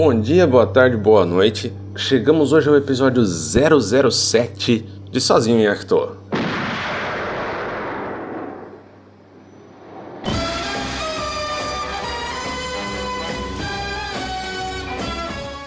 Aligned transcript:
Bom 0.00 0.20
dia, 0.20 0.46
boa 0.46 0.64
tarde, 0.64 0.96
boa 0.96 1.26
noite. 1.26 1.72
Chegamos 1.96 2.52
hoje 2.52 2.68
ao 2.68 2.76
episódio 2.76 3.24
007 3.26 4.86
de 5.10 5.20
Sozinho 5.20 5.58
em 5.58 5.66
Arthur. 5.66 6.16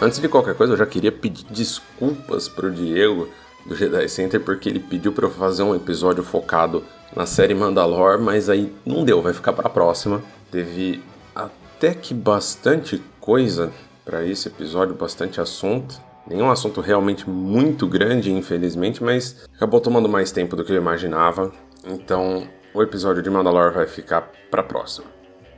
Antes 0.02 0.22
de 0.22 0.30
qualquer 0.30 0.56
coisa, 0.56 0.72
eu 0.72 0.78
já 0.78 0.86
queria 0.86 1.12
pedir 1.12 1.44
desculpas 1.50 2.48
pro 2.48 2.72
Diego 2.72 3.28
do 3.66 3.76
Jedi 3.76 4.08
Center 4.08 4.40
porque 4.40 4.70
ele 4.70 4.80
pediu 4.80 5.12
para 5.12 5.26
eu 5.26 5.32
fazer 5.32 5.64
um 5.64 5.76
episódio 5.76 6.24
focado 6.24 6.86
na 7.14 7.26
série 7.26 7.54
Mandalore, 7.54 8.22
mas 8.22 8.50
aí 8.50 8.74
não 8.86 9.04
deu, 9.04 9.22
vai 9.22 9.34
ficar 9.34 9.52
para 9.52 9.68
a 9.68 9.70
próxima. 9.70 10.24
Teve 10.50 11.04
até 11.36 11.94
que 11.94 12.14
bastante 12.14 13.04
coisa 13.20 13.74
para 14.04 14.26
esse 14.26 14.48
episódio, 14.48 14.96
bastante 14.96 15.40
assunto. 15.40 16.00
Nenhum 16.28 16.50
assunto 16.50 16.82
realmente 16.82 17.30
muito 17.30 17.88
grande, 17.88 18.32
infelizmente, 18.32 19.04
mas 19.04 19.48
acabou 19.56 19.80
tomando 19.80 20.08
mais 20.08 20.32
tempo 20.32 20.56
do 20.56 20.64
que 20.64 20.72
eu 20.72 20.78
imaginava. 20.78 21.52
Então, 21.86 22.48
o 22.74 22.82
episódio 22.82 23.22
de 23.22 23.30
Mandalore 23.30 23.74
vai 23.74 23.88
ficar 23.88 24.32
para 24.50 24.64
próxima. 24.64 25.08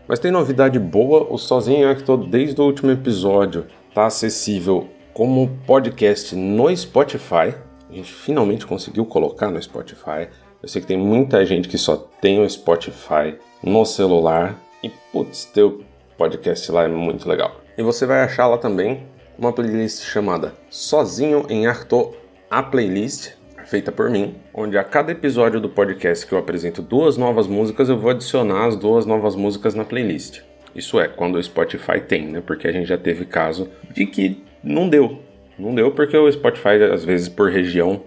Mas 0.07 0.19
tem 0.19 0.31
novidade 0.31 0.79
boa, 0.79 1.27
o 1.29 1.37
Sozinho 1.37 1.89
Actor 1.89 2.27
desde 2.27 2.59
o 2.59 2.65
último 2.65 2.91
episódio 2.91 3.65
está 3.89 4.05
acessível 4.05 4.89
como 5.13 5.49
podcast 5.65 6.35
no 6.35 6.75
Spotify. 6.75 7.55
A 7.89 7.93
gente 7.93 8.11
finalmente 8.11 8.65
conseguiu 8.65 9.05
colocar 9.05 9.49
no 9.49 9.61
Spotify. 9.61 10.27
Eu 10.61 10.67
sei 10.67 10.81
que 10.81 10.87
tem 10.87 10.97
muita 10.97 11.45
gente 11.45 11.69
que 11.69 11.77
só 11.77 11.95
tem 12.19 12.43
o 12.43 12.49
Spotify 12.49 13.37
no 13.61 13.85
celular 13.85 14.57
e 14.81 14.89
putz, 15.11 15.45
ter 15.45 15.63
o 15.63 15.83
podcast 16.17 16.71
lá 16.71 16.83
é 16.83 16.87
muito 16.87 17.27
legal. 17.27 17.62
E 17.77 17.81
você 17.81 18.05
vai 18.05 18.21
achar 18.21 18.47
lá 18.47 18.57
também 18.57 19.07
uma 19.37 19.51
playlist 19.51 20.03
chamada 20.03 20.53
Sozinho 20.69 21.45
em 21.49 21.65
Arto, 21.65 22.13
a 22.49 22.61
playlist 22.61 23.31
feita 23.65 23.91
por 23.91 24.09
mim, 24.09 24.35
onde 24.53 24.77
a 24.77 24.83
cada 24.83 25.11
episódio 25.11 25.59
do 25.59 25.69
podcast 25.69 26.27
que 26.27 26.33
eu 26.33 26.37
apresento 26.37 26.81
duas 26.81 27.17
novas 27.17 27.47
músicas, 27.47 27.89
eu 27.89 27.97
vou 27.97 28.11
adicionar 28.11 28.67
as 28.67 28.75
duas 28.75 29.05
novas 29.05 29.35
músicas 29.35 29.73
na 29.73 29.83
playlist. 29.83 30.41
Isso 30.75 30.99
é, 30.99 31.07
quando 31.07 31.35
o 31.35 31.43
Spotify 31.43 31.99
tem, 31.99 32.27
né? 32.27 32.43
Porque 32.45 32.67
a 32.67 32.71
gente 32.71 32.87
já 32.87 32.97
teve 32.97 33.25
caso 33.25 33.69
de 33.91 34.05
que 34.05 34.43
não 34.63 34.89
deu. 34.89 35.19
Não 35.57 35.73
deu 35.73 35.91
porque 35.91 36.17
o 36.17 36.31
Spotify, 36.31 36.83
às 36.91 37.03
vezes, 37.03 37.29
por 37.29 37.51
região, 37.51 38.03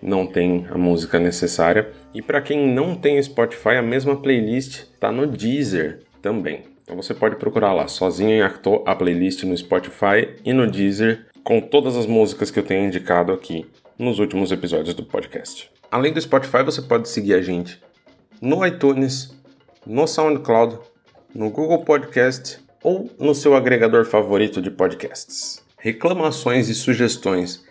não 0.00 0.26
tem 0.26 0.66
a 0.70 0.76
música 0.76 1.18
necessária. 1.18 1.90
E 2.14 2.20
para 2.20 2.40
quem 2.40 2.68
não 2.68 2.94
tem 2.94 3.22
Spotify, 3.22 3.76
a 3.76 3.82
mesma 3.82 4.16
playlist 4.16 4.84
está 4.94 5.10
no 5.10 5.26
Deezer 5.26 6.00
também. 6.20 6.71
Então 6.82 6.96
você 6.96 7.14
pode 7.14 7.36
procurar 7.36 7.72
lá, 7.72 7.86
sozinho 7.88 8.30
em 8.30 8.42
Arto, 8.42 8.82
a 8.86 8.94
playlist 8.94 9.44
no 9.44 9.56
Spotify 9.56 10.36
e 10.44 10.52
no 10.52 10.70
Deezer, 10.70 11.26
com 11.44 11.60
todas 11.60 11.96
as 11.96 12.06
músicas 12.06 12.50
que 12.50 12.58
eu 12.58 12.64
tenho 12.64 12.86
indicado 12.86 13.32
aqui 13.32 13.66
nos 13.98 14.18
últimos 14.18 14.50
episódios 14.50 14.94
do 14.94 15.04
podcast. 15.04 15.70
Além 15.90 16.12
do 16.12 16.20
Spotify, 16.20 16.62
você 16.64 16.82
pode 16.82 17.08
seguir 17.08 17.34
a 17.34 17.42
gente 17.42 17.80
no 18.40 18.66
iTunes, 18.66 19.34
no 19.86 20.06
SoundCloud, 20.06 20.78
no 21.34 21.50
Google 21.50 21.84
Podcast 21.84 22.58
ou 22.82 23.10
no 23.18 23.34
seu 23.34 23.54
agregador 23.54 24.04
favorito 24.04 24.60
de 24.60 24.70
podcasts. 24.70 25.62
Reclamações 25.78 26.68
e 26.68 26.74
sugestões 26.74 27.64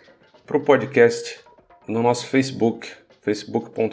para 0.46 0.56
o 0.56 0.60
podcast 0.60 1.40
no 1.86 2.02
nosso 2.02 2.26
Facebook, 2.26 2.88
facebook.com.br 3.20 3.88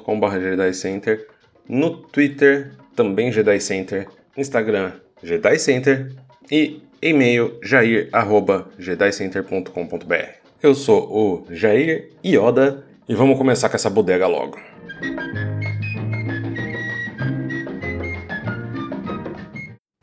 no 1.67 1.97
Twitter, 1.97 2.71
também 2.95 3.31
Jedi 3.31 3.59
Center, 3.59 4.07
Instagram, 4.35 4.93
Jedi 5.21 5.59
Center 5.59 6.11
e 6.51 6.81
e-mail 7.01 7.57
jair@jedicenter.com.br. 7.61 10.29
Eu 10.61 10.75
sou 10.75 11.09
o 11.09 11.45
Jair 11.53 12.11
Ioda 12.23 12.85
e 13.07 13.15
vamos 13.15 13.37
começar 13.37 13.69
com 13.69 13.75
essa 13.75 13.89
bodega 13.89 14.27
logo. 14.27 14.57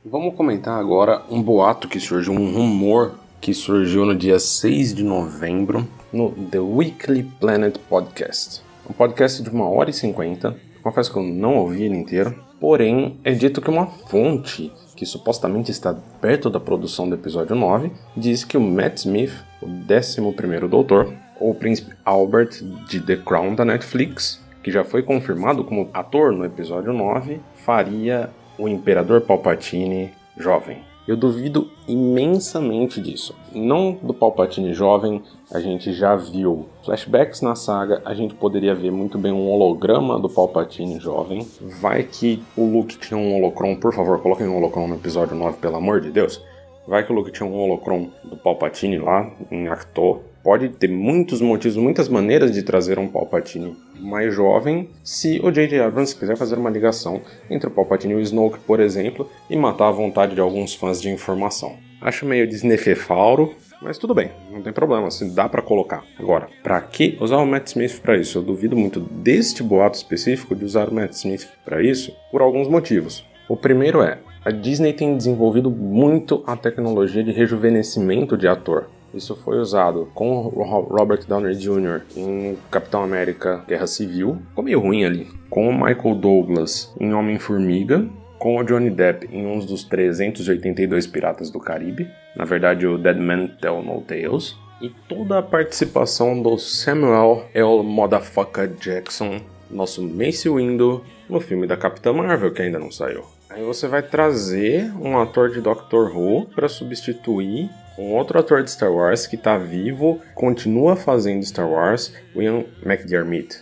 Vamos 0.04 0.34
comentar 0.34 0.78
agora 0.78 1.22
um 1.30 1.42
boato 1.42 1.88
que 1.88 2.00
surgiu, 2.00 2.32
um 2.32 2.54
rumor 2.54 3.18
que 3.40 3.52
surgiu 3.52 4.06
no 4.06 4.14
dia 4.14 4.38
6 4.38 4.94
de 4.94 5.02
novembro 5.02 5.86
no 6.12 6.30
The 6.32 6.60
Weekly 6.60 7.24
Planet 7.38 7.76
Podcast. 7.88 8.62
Um 8.88 8.92
podcast 8.92 9.42
de 9.42 9.50
1 9.50 9.60
hora 9.60 9.90
e 9.90 9.92
50. 9.92 10.56
Confesso 10.82 11.12
que 11.12 11.18
eu 11.18 11.22
não 11.22 11.56
ouvi 11.56 11.84
ele 11.84 11.96
inteiro, 11.96 12.42
porém 12.60 13.18
é 13.24 13.32
dito 13.32 13.60
que 13.60 13.68
uma 13.68 13.86
fonte 13.86 14.72
que 14.96 15.04
supostamente 15.04 15.70
está 15.70 15.94
perto 16.20 16.48
da 16.48 16.58
produção 16.58 17.08
do 17.08 17.14
episódio 17.14 17.54
9, 17.54 17.92
diz 18.16 18.42
que 18.42 18.56
o 18.56 18.60
Matt 18.60 18.98
Smith, 18.98 19.32
o 19.60 19.66
11º 19.66 20.68
Doutor, 20.68 21.12
ou 21.38 21.50
o 21.50 21.54
Príncipe 21.54 21.94
Albert 22.04 22.62
de 22.88 23.00
The 23.00 23.16
Crown 23.16 23.54
da 23.54 23.64
Netflix, 23.64 24.42
que 24.62 24.72
já 24.72 24.82
foi 24.82 25.02
confirmado 25.02 25.62
como 25.62 25.90
ator 25.92 26.32
no 26.32 26.44
episódio 26.44 26.92
9, 26.92 27.40
faria 27.54 28.30
o 28.58 28.66
Imperador 28.68 29.20
Palpatine 29.20 30.10
jovem. 30.38 30.85
Eu 31.06 31.16
duvido 31.16 31.70
imensamente 31.86 33.00
disso. 33.00 33.34
Não 33.52 33.92
do 34.02 34.12
Palpatine 34.12 34.74
jovem, 34.74 35.22
a 35.52 35.60
gente 35.60 35.92
já 35.92 36.16
viu 36.16 36.66
flashbacks 36.84 37.40
na 37.40 37.54
saga, 37.54 38.02
a 38.04 38.12
gente 38.12 38.34
poderia 38.34 38.74
ver 38.74 38.90
muito 38.90 39.16
bem 39.16 39.30
um 39.30 39.48
holograma 39.48 40.18
do 40.18 40.28
Palpatine 40.28 40.98
jovem. 40.98 41.46
Vai 41.80 42.02
que 42.02 42.42
o 42.56 42.64
Luke 42.64 42.98
tinha 42.98 43.16
um 43.16 43.36
holocron, 43.36 43.76
por 43.76 43.94
favor, 43.94 44.20
coloquem 44.20 44.48
um 44.48 44.56
holocron 44.56 44.88
no 44.88 44.96
episódio 44.96 45.36
9, 45.36 45.58
pelo 45.58 45.76
amor 45.76 46.00
de 46.00 46.10
Deus. 46.10 46.42
Vai 46.88 47.04
que 47.04 47.12
o 47.12 47.14
Luke 47.14 47.30
tinha 47.30 47.48
um 47.48 47.56
holocron 47.56 48.10
do 48.24 48.36
Palpatine 48.36 48.98
lá 48.98 49.30
em 49.50 49.68
Acto. 49.68 50.20
Pode 50.46 50.68
ter 50.68 50.88
muitos 50.88 51.40
motivos, 51.40 51.76
muitas 51.76 52.08
maneiras 52.08 52.52
de 52.52 52.62
trazer 52.62 53.00
um 53.00 53.08
Palpatine 53.08 53.76
mais 53.98 54.32
jovem 54.32 54.88
se 55.02 55.40
o 55.42 55.50
J.J. 55.50 55.80
Abrams 55.80 56.14
quiser 56.14 56.36
fazer 56.36 56.56
uma 56.56 56.70
ligação 56.70 57.20
entre 57.50 57.66
o 57.66 57.70
Palpatine 57.72 58.12
e 58.12 58.16
o 58.16 58.20
Snoke, 58.20 58.60
por 58.60 58.78
exemplo, 58.78 59.28
e 59.50 59.56
matar 59.56 59.88
a 59.88 59.90
vontade 59.90 60.36
de 60.36 60.40
alguns 60.40 60.72
fãs 60.72 61.02
de 61.02 61.10
informação. 61.10 61.74
Acho 62.00 62.24
meio 62.24 62.48
desnefefauro, 62.48 63.56
mas 63.82 63.98
tudo 63.98 64.14
bem, 64.14 64.30
não 64.52 64.62
tem 64.62 64.72
problema, 64.72 65.08
assim, 65.08 65.34
dá 65.34 65.48
para 65.48 65.62
colocar. 65.62 66.04
Agora, 66.16 66.46
para 66.62 66.80
que 66.80 67.18
usar 67.20 67.38
o 67.38 67.46
Matt 67.46 67.66
Smith 67.66 68.00
para 68.00 68.16
isso? 68.16 68.38
Eu 68.38 68.42
duvido 68.42 68.76
muito 68.76 69.00
deste 69.00 69.64
boato 69.64 69.96
específico 69.96 70.54
de 70.54 70.64
usar 70.64 70.88
o 70.88 70.94
Matt 70.94 71.10
Smith 71.14 71.48
para 71.64 71.82
isso 71.82 72.16
por 72.30 72.40
alguns 72.40 72.68
motivos. 72.68 73.26
O 73.48 73.56
primeiro 73.56 74.00
é, 74.00 74.18
a 74.44 74.52
Disney 74.52 74.92
tem 74.92 75.16
desenvolvido 75.16 75.68
muito 75.68 76.44
a 76.46 76.56
tecnologia 76.56 77.24
de 77.24 77.32
rejuvenescimento 77.32 78.36
de 78.36 78.46
ator. 78.46 78.86
Isso 79.16 79.34
foi 79.34 79.58
usado 79.58 80.10
com 80.14 80.42
Robert 80.42 81.26
Downey 81.26 81.56
Jr. 81.56 82.02
em 82.14 82.58
Capitão 82.70 83.02
América 83.02 83.64
Guerra 83.66 83.86
Civil. 83.86 84.38
Ficou 84.50 84.62
meio 84.62 84.78
ruim 84.78 85.06
ali. 85.06 85.26
Com 85.48 85.72
Michael 85.72 86.16
Douglas 86.16 86.92
em 87.00 87.14
Homem-Formiga. 87.14 88.06
Com 88.38 88.58
o 88.58 88.62
Johnny 88.62 88.90
Depp 88.90 89.26
em 89.32 89.46
um 89.46 89.58
dos 89.58 89.84
382 89.84 91.06
Piratas 91.06 91.50
do 91.50 91.58
Caribe. 91.58 92.06
Na 92.36 92.44
verdade, 92.44 92.86
o 92.86 92.98
Dead 92.98 93.16
Man 93.16 93.46
Tell 93.46 93.82
No 93.82 94.02
Tales. 94.02 94.54
E 94.82 94.90
toda 95.08 95.38
a 95.38 95.42
participação 95.42 96.42
do 96.42 96.58
Samuel 96.58 97.48
L. 97.54 97.82
Motherfucker 97.82 98.68
Jackson, 98.78 99.40
nosso 99.70 100.02
Mace 100.02 100.50
Windu, 100.50 101.02
no 101.30 101.40
filme 101.40 101.66
da 101.66 101.78
Capitã 101.78 102.12
Marvel, 102.12 102.52
que 102.52 102.60
ainda 102.60 102.78
não 102.78 102.90
saiu. 102.90 103.24
Aí 103.48 103.64
você 103.64 103.88
vai 103.88 104.02
trazer 104.02 104.92
um 105.00 105.18
ator 105.18 105.48
de 105.48 105.62
Doctor 105.62 106.14
Who 106.14 106.44
para 106.54 106.68
substituir 106.68 107.70
um 107.98 108.12
outro 108.12 108.38
ator 108.38 108.62
de 108.62 108.70
Star 108.70 108.92
Wars 108.92 109.26
que 109.26 109.36
está 109.36 109.56
vivo, 109.56 110.20
continua 110.34 110.96
fazendo 110.96 111.44
Star 111.44 111.68
Wars, 111.68 112.12
Ian 112.34 112.64
McDiarmid. 112.84 113.56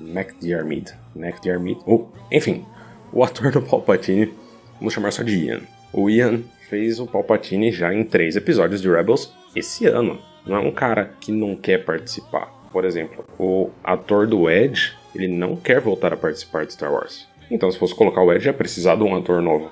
McDiarmid. 0.00 0.92
McDiarmid. 1.14 1.80
Oh, 1.86 2.06
enfim, 2.32 2.64
o 3.12 3.22
ator 3.22 3.52
do 3.52 3.62
Palpatine, 3.62 4.34
vamos 4.78 4.94
chamar 4.94 5.12
só 5.12 5.22
de 5.22 5.46
Ian. 5.46 5.60
O 5.92 6.08
Ian 6.08 6.42
fez 6.68 7.00
o 7.00 7.06
Palpatine 7.06 7.72
já 7.72 7.92
em 7.92 8.04
três 8.04 8.36
episódios 8.36 8.80
de 8.80 8.88
Rebels 8.88 9.32
esse 9.54 9.86
ano. 9.86 10.20
Não 10.46 10.56
é 10.56 10.60
um 10.60 10.72
cara 10.72 11.12
que 11.20 11.32
não 11.32 11.56
quer 11.56 11.84
participar. 11.84 12.46
Por 12.72 12.84
exemplo, 12.84 13.24
o 13.38 13.70
ator 13.82 14.26
do 14.26 14.48
Edge, 14.48 14.92
ele 15.14 15.28
não 15.28 15.56
quer 15.56 15.80
voltar 15.80 16.12
a 16.12 16.16
participar 16.16 16.64
de 16.64 16.72
Star 16.72 16.92
Wars. 16.92 17.28
Então, 17.50 17.70
se 17.70 17.78
fosse 17.78 17.94
colocar 17.94 18.22
o 18.22 18.32
Edge, 18.32 18.46
ia 18.46 18.52
precisar 18.52 18.94
de 18.94 19.02
um 19.02 19.16
ator 19.16 19.42
novo. 19.42 19.70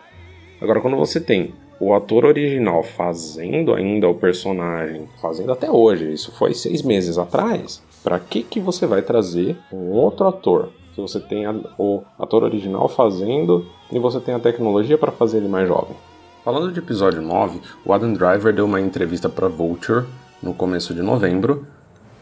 Agora, 0.61 0.81
quando 0.81 0.97
você 0.97 1.21
tem 1.21 1.55
o 1.81 1.95
ator 1.95 2.25
original 2.25 2.83
fazendo 2.83 3.75
ainda 3.75 4.09
o 4.09 4.15
personagem, 4.15 5.09
fazendo 5.21 5.53
até 5.53 5.71
hoje, 5.71 6.13
isso 6.13 6.33
foi 6.33 6.55
seis 6.55 6.83
meses 6.83 7.19
atrás, 7.19 7.83
para 8.03 8.19
que, 8.19 8.43
que 8.43 8.61
você 8.61 8.87
vai 8.87 9.03
trazer 9.03 9.57
um 9.73 9.91
outro 9.91 10.27
ator? 10.27 10.71
Se 10.95 11.01
você 11.01 11.21
tem 11.21 11.45
o 11.79 12.03
ator 12.19 12.43
original 12.43 12.89
fazendo 12.89 13.67
e 13.93 13.99
você 13.99 14.19
tem 14.19 14.35
a 14.35 14.41
tecnologia 14.41 14.99
para 14.99 15.13
fazer 15.13 15.39
ele 15.39 15.49
mais 15.49 15.69
jovem. 15.69 15.97
Falando 16.45 16.73
de 16.73 16.79
episódio 16.79 17.23
9, 17.23 17.61
o 17.85 17.93
Adam 17.93 18.13
Driver 18.13 18.53
deu 18.53 18.65
uma 18.65 18.81
entrevista 18.81 19.29
para 19.29 19.49
Vulture 19.49 20.07
no 20.43 20.53
começo 20.55 20.93
de 20.95 21.03
novembro 21.03 21.67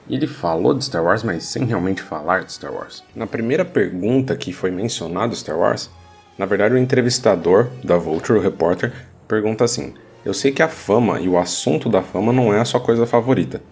ele 0.09 0.27
falou 0.27 0.73
de 0.73 0.85
Star 0.85 1.05
Wars, 1.05 1.23
mas 1.23 1.45
sem 1.45 1.65
realmente 1.65 2.01
falar 2.01 2.45
de 2.45 2.53
Star 2.53 2.73
Wars. 2.73 3.03
Na 3.15 3.27
primeira 3.27 3.65
pergunta 3.65 4.37
que 4.37 4.53
foi 4.53 4.71
mencionado 4.71 5.35
Star 5.35 5.59
Wars, 5.59 5.91
na 6.39 6.47
verdade 6.47 6.75
o 6.75 6.79
entrevistador 6.79 7.69
da 7.83 7.97
Vulture, 7.97 8.39
o 8.39 8.43
repórter, 8.43 8.93
pergunta 9.27 9.65
assim: 9.65 9.95
Eu 10.25 10.35
sei 10.35 10.53
que 10.53 10.63
a 10.63 10.69
fama 10.69 11.21
e 11.21 11.29
o 11.29 11.39
assunto 11.39 11.89
da 11.89 12.03
fama 12.03 12.33
não 12.33 12.53
é 12.53 12.61
a 12.61 12.65
sua 12.65 12.81
coisa 12.81 13.07
favorita. 13.07 13.63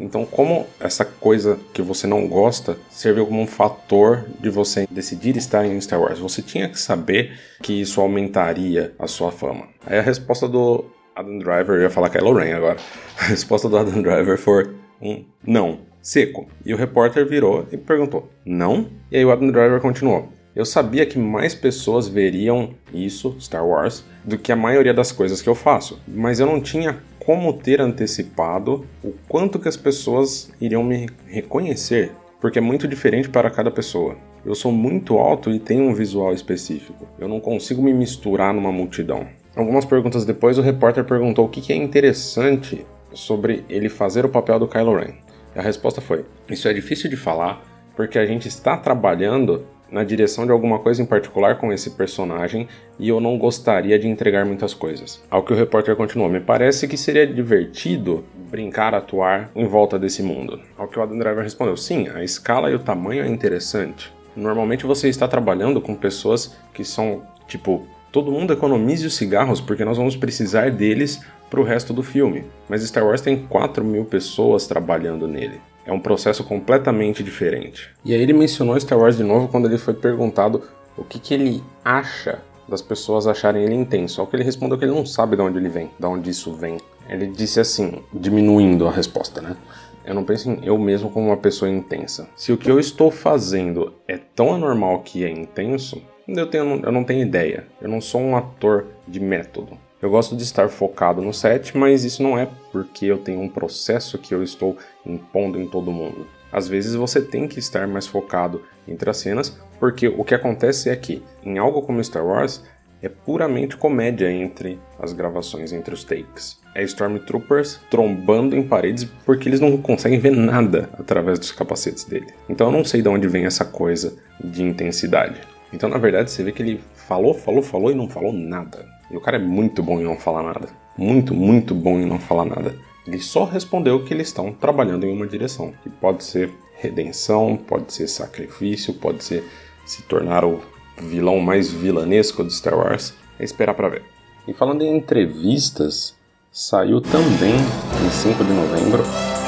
Então, 0.00 0.24
como 0.24 0.66
essa 0.78 1.04
coisa 1.04 1.58
que 1.72 1.82
você 1.82 2.06
não 2.06 2.28
gosta 2.28 2.76
serviu 2.88 3.26
como 3.26 3.42
um 3.42 3.46
fator 3.46 4.24
de 4.38 4.48
você 4.48 4.86
decidir 4.88 5.36
estar 5.36 5.66
em 5.66 5.80
Star 5.80 6.00
Wars? 6.00 6.20
Você 6.20 6.40
tinha 6.40 6.68
que 6.68 6.78
saber 6.78 7.36
que 7.62 7.80
isso 7.80 8.00
aumentaria 8.00 8.94
a 8.98 9.08
sua 9.08 9.32
fama. 9.32 9.66
Aí 9.84 9.98
a 9.98 10.02
resposta 10.02 10.46
do 10.46 10.84
Adam 11.16 11.38
Driver, 11.38 11.76
eu 11.76 11.82
ia 11.82 11.90
falar 11.90 12.10
Kylo 12.10 12.32
Ren 12.32 12.54
agora. 12.54 12.76
A 13.18 13.24
resposta 13.24 13.68
do 13.68 13.76
Adam 13.76 14.00
Driver 14.00 14.38
foi 14.38 14.72
um 15.02 15.24
não, 15.44 15.80
seco. 16.00 16.48
E 16.64 16.72
o 16.72 16.76
repórter 16.76 17.26
virou 17.26 17.66
e 17.72 17.76
perguntou: 17.76 18.30
Não? 18.46 18.88
E 19.10 19.16
aí 19.16 19.24
o 19.24 19.32
Adam 19.32 19.50
Driver 19.50 19.80
continuou: 19.80 20.28
eu 20.58 20.64
sabia 20.64 21.06
que 21.06 21.16
mais 21.16 21.54
pessoas 21.54 22.08
veriam 22.08 22.70
isso, 22.92 23.36
Star 23.40 23.64
Wars, 23.64 24.04
do 24.24 24.36
que 24.36 24.50
a 24.50 24.56
maioria 24.56 24.92
das 24.92 25.12
coisas 25.12 25.40
que 25.40 25.48
eu 25.48 25.54
faço, 25.54 26.02
mas 26.08 26.40
eu 26.40 26.46
não 26.46 26.60
tinha 26.60 26.98
como 27.20 27.52
ter 27.52 27.80
antecipado 27.80 28.84
o 29.04 29.14
quanto 29.28 29.60
que 29.60 29.68
as 29.68 29.76
pessoas 29.76 30.52
iriam 30.60 30.82
me 30.82 31.08
reconhecer, 31.28 32.10
porque 32.40 32.58
é 32.58 32.60
muito 32.60 32.88
diferente 32.88 33.28
para 33.28 33.48
cada 33.52 33.70
pessoa. 33.70 34.16
Eu 34.44 34.52
sou 34.56 34.72
muito 34.72 35.16
alto 35.16 35.48
e 35.48 35.60
tenho 35.60 35.84
um 35.84 35.94
visual 35.94 36.34
específico. 36.34 37.06
Eu 37.20 37.28
não 37.28 37.38
consigo 37.38 37.80
me 37.80 37.94
misturar 37.94 38.52
numa 38.52 38.72
multidão. 38.72 39.28
Algumas 39.54 39.84
perguntas 39.84 40.24
depois, 40.24 40.58
o 40.58 40.62
repórter 40.62 41.04
perguntou 41.04 41.46
o 41.46 41.48
que 41.48 41.72
é 41.72 41.76
interessante 41.76 42.84
sobre 43.12 43.64
ele 43.68 43.88
fazer 43.88 44.24
o 44.24 44.28
papel 44.28 44.58
do 44.58 44.66
Kylo 44.66 44.96
Ren. 44.96 45.14
A 45.54 45.62
resposta 45.62 46.00
foi: 46.00 46.24
Isso 46.50 46.66
é 46.66 46.72
difícil 46.72 47.08
de 47.08 47.16
falar 47.16 47.62
porque 47.94 48.18
a 48.18 48.26
gente 48.26 48.46
está 48.48 48.76
trabalhando 48.76 49.64
na 49.90 50.04
direção 50.04 50.44
de 50.44 50.52
alguma 50.52 50.78
coisa 50.78 51.02
em 51.02 51.06
particular 51.06 51.58
com 51.58 51.72
esse 51.72 51.90
personagem 51.90 52.68
e 52.98 53.08
eu 53.08 53.20
não 53.20 53.38
gostaria 53.38 53.98
de 53.98 54.08
entregar 54.08 54.44
muitas 54.44 54.74
coisas. 54.74 55.22
Ao 55.30 55.42
que 55.42 55.52
o 55.52 55.56
repórter 55.56 55.96
continuou: 55.96 56.28
Me 56.28 56.40
parece 56.40 56.86
que 56.86 56.96
seria 56.96 57.26
divertido 57.26 58.24
brincar, 58.50 58.94
atuar 58.94 59.50
em 59.54 59.66
volta 59.66 59.98
desse 59.98 60.22
mundo. 60.22 60.60
Ao 60.76 60.88
que 60.88 60.98
o 60.98 61.02
Adam 61.02 61.18
Driver 61.18 61.42
respondeu: 61.42 61.76
Sim, 61.76 62.08
a 62.08 62.22
escala 62.22 62.70
e 62.70 62.74
o 62.74 62.78
tamanho 62.78 63.24
é 63.24 63.28
interessante. 63.28 64.12
Normalmente 64.36 64.86
você 64.86 65.08
está 65.08 65.26
trabalhando 65.26 65.80
com 65.80 65.94
pessoas 65.94 66.56
que 66.72 66.84
são 66.84 67.22
tipo. 67.46 67.86
Todo 68.10 68.32
mundo 68.32 68.54
economize 68.54 69.06
os 69.06 69.16
cigarros 69.16 69.60
porque 69.60 69.84
nós 69.84 69.98
vamos 69.98 70.16
precisar 70.16 70.70
deles 70.70 71.20
para 71.50 71.60
o 71.60 71.64
resto 71.64 71.92
do 71.92 72.02
filme. 72.02 72.44
Mas 72.66 72.82
Star 72.82 73.04
Wars 73.04 73.20
tem 73.20 73.36
4 73.36 73.84
mil 73.84 74.04
pessoas 74.04 74.66
trabalhando 74.66 75.28
nele. 75.28 75.60
É 75.88 75.92
um 75.92 75.98
processo 75.98 76.44
completamente 76.44 77.24
diferente. 77.24 77.88
E 78.04 78.12
aí 78.12 78.20
ele 78.20 78.34
mencionou 78.34 78.78
Star 78.78 78.98
Wars 78.98 79.16
de 79.16 79.24
novo 79.24 79.48
quando 79.48 79.66
ele 79.66 79.78
foi 79.78 79.94
perguntado 79.94 80.62
o 80.98 81.02
que, 81.02 81.18
que 81.18 81.32
ele 81.32 81.64
acha 81.82 82.40
das 82.68 82.82
pessoas 82.82 83.26
acharem 83.26 83.64
ele 83.64 83.74
intenso. 83.74 84.20
Ao 84.20 84.26
que 84.26 84.36
ele 84.36 84.44
respondeu 84.44 84.76
que 84.76 84.84
ele 84.84 84.92
não 84.92 85.06
sabe 85.06 85.34
de 85.34 85.40
onde 85.40 85.56
ele 85.56 85.70
vem, 85.70 85.90
de 85.98 86.06
onde 86.06 86.28
isso 86.28 86.52
vem. 86.52 86.76
Ele 87.08 87.26
disse 87.26 87.58
assim, 87.58 88.02
diminuindo 88.12 88.86
a 88.86 88.92
resposta, 88.92 89.40
né? 89.40 89.56
Eu 90.04 90.14
não 90.14 90.24
penso 90.24 90.50
em 90.50 90.58
eu 90.62 90.76
mesmo 90.76 91.08
como 91.08 91.28
uma 91.28 91.38
pessoa 91.38 91.70
intensa. 91.70 92.28
Se 92.36 92.52
o 92.52 92.58
que 92.58 92.70
eu 92.70 92.78
estou 92.78 93.10
fazendo 93.10 93.94
é 94.06 94.18
tão 94.18 94.54
anormal 94.54 95.00
que 95.00 95.24
é 95.24 95.30
intenso, 95.30 96.02
eu, 96.28 96.46
tenho, 96.46 96.82
eu 96.84 96.92
não 96.92 97.02
tenho 97.02 97.22
ideia. 97.22 97.66
Eu 97.80 97.88
não 97.88 98.02
sou 98.02 98.20
um 98.20 98.36
ator 98.36 98.84
de 99.06 99.20
método. 99.20 99.78
Eu 100.00 100.10
gosto 100.10 100.36
de 100.36 100.44
estar 100.44 100.68
focado 100.68 101.20
no 101.20 101.34
set, 101.34 101.76
mas 101.76 102.04
isso 102.04 102.22
não 102.22 102.38
é 102.38 102.48
porque 102.70 103.06
eu 103.06 103.18
tenho 103.18 103.40
um 103.40 103.48
processo 103.48 104.16
que 104.16 104.32
eu 104.32 104.44
estou 104.44 104.76
impondo 105.04 105.60
em 105.60 105.66
todo 105.66 105.90
mundo. 105.90 106.24
Às 106.52 106.68
vezes 106.68 106.94
você 106.94 107.20
tem 107.20 107.48
que 107.48 107.58
estar 107.58 107.86
mais 107.88 108.06
focado 108.06 108.62
entre 108.86 109.10
as 109.10 109.16
cenas, 109.16 109.58
porque 109.80 110.06
o 110.06 110.22
que 110.22 110.34
acontece 110.34 110.88
é 110.88 110.94
que, 110.94 111.22
em 111.42 111.58
algo 111.58 111.82
como 111.82 112.02
Star 112.02 112.24
Wars, 112.24 112.62
é 113.02 113.08
puramente 113.08 113.76
comédia 113.76 114.30
entre 114.30 114.78
as 115.00 115.12
gravações, 115.12 115.72
entre 115.72 115.94
os 115.94 116.04
takes. 116.04 116.58
É 116.74 116.82
Stormtroopers 116.84 117.80
trombando 117.90 118.56
em 118.56 118.62
paredes 118.62 119.04
porque 119.24 119.48
eles 119.48 119.60
não 119.60 119.76
conseguem 119.78 120.20
ver 120.20 120.30
nada 120.30 120.88
através 120.96 121.40
dos 121.40 121.50
capacetes 121.50 122.04
dele. 122.04 122.26
Então 122.48 122.68
eu 122.68 122.72
não 122.72 122.84
sei 122.84 123.02
de 123.02 123.08
onde 123.08 123.26
vem 123.26 123.46
essa 123.46 123.64
coisa 123.64 124.16
de 124.42 124.62
intensidade. 124.62 125.40
Então, 125.72 125.88
na 125.88 125.98
verdade, 125.98 126.30
você 126.30 126.42
vê 126.42 126.52
que 126.52 126.62
ele 126.62 126.80
falou, 126.94 127.34
falou, 127.34 127.62
falou 127.62 127.90
e 127.90 127.94
não 127.94 128.08
falou 128.08 128.32
nada. 128.32 128.97
E 129.10 129.16
o 129.16 129.20
cara 129.20 129.36
é 129.36 129.40
muito 129.40 129.82
bom 129.82 130.00
em 130.00 130.04
não 130.04 130.16
falar 130.16 130.42
nada. 130.42 130.68
Muito, 130.96 131.34
muito 131.34 131.74
bom 131.74 131.98
em 131.98 132.06
não 132.06 132.18
falar 132.18 132.44
nada. 132.44 132.76
Ele 133.06 133.20
só 133.20 133.44
respondeu 133.44 134.04
que 134.04 134.12
eles 134.12 134.28
estão 134.28 134.52
trabalhando 134.52 135.06
em 135.06 135.12
uma 135.12 135.26
direção, 135.26 135.72
que 135.82 135.88
pode 135.88 136.24
ser 136.24 136.52
redenção, 136.76 137.56
pode 137.56 137.92
ser 137.92 138.06
sacrifício, 138.06 138.92
pode 138.94 139.24
ser 139.24 139.44
se 139.86 140.02
tornar 140.02 140.44
o 140.44 140.60
vilão 141.00 141.40
mais 141.40 141.70
vilanesco 141.70 142.44
de 142.44 142.52
Star 142.52 142.76
Wars. 142.76 143.14
É 143.38 143.44
esperar 143.44 143.74
para 143.74 143.88
ver. 143.88 144.02
E 144.46 144.52
falando 144.52 144.82
em 144.82 144.96
entrevistas, 144.96 146.14
saiu 146.50 147.00
também 147.00 147.54
em 147.54 148.10
5 148.10 148.44
de 148.44 148.52
novembro 148.52 149.02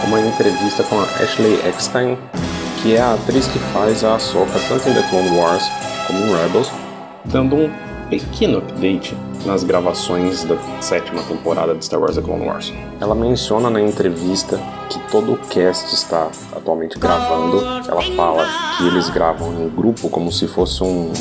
uma 0.07 0.21
entrevista 0.21 0.83
com 0.85 0.99
a 0.99 1.05
Ashley 1.05 1.61
Eckstein, 1.67 2.17
que 2.83 2.95
é 2.95 3.01
a 3.01 3.15
atriz 3.15 3.47
que 3.47 3.59
faz 3.75 4.05
a 4.05 4.15
Ahsoka 4.15 4.59
tanto 4.69 4.89
em 4.89 4.95
The 4.95 5.09
Clone 5.11 5.37
Wars 5.37 5.65
como 6.07 6.19
em 6.21 6.35
Rebels, 6.35 6.71
dando 7.25 7.57
um 7.57 7.90
pequeno 8.11 8.59
update 8.59 9.17
nas 9.47 9.63
gravações 9.63 10.45
da 10.45 10.59
sétima 10.83 11.23
temporada 11.23 11.75
de 11.75 11.85
Star 11.85 12.01
Wars 12.01 12.17
The 12.17 12.23
Clone 12.23 12.47
Wars. 12.47 12.73
Ela 13.01 13.15
menciona 13.15 13.71
na 13.71 13.81
entrevista 13.81 14.61
que 14.91 14.99
todo 15.11 15.33
o 15.33 15.37
cast 15.39 15.95
está 15.95 16.29
atualmente 16.55 16.99
gravando. 16.99 17.59
Ela 17.89 18.03
fala 18.17 18.47
que 18.77 18.87
eles 18.89 19.09
gravam 19.09 19.55
em 19.55 19.69
grupo 19.69 20.11
como 20.11 20.31
se 20.31 20.47
fosse 20.49 20.83
um 20.83 21.13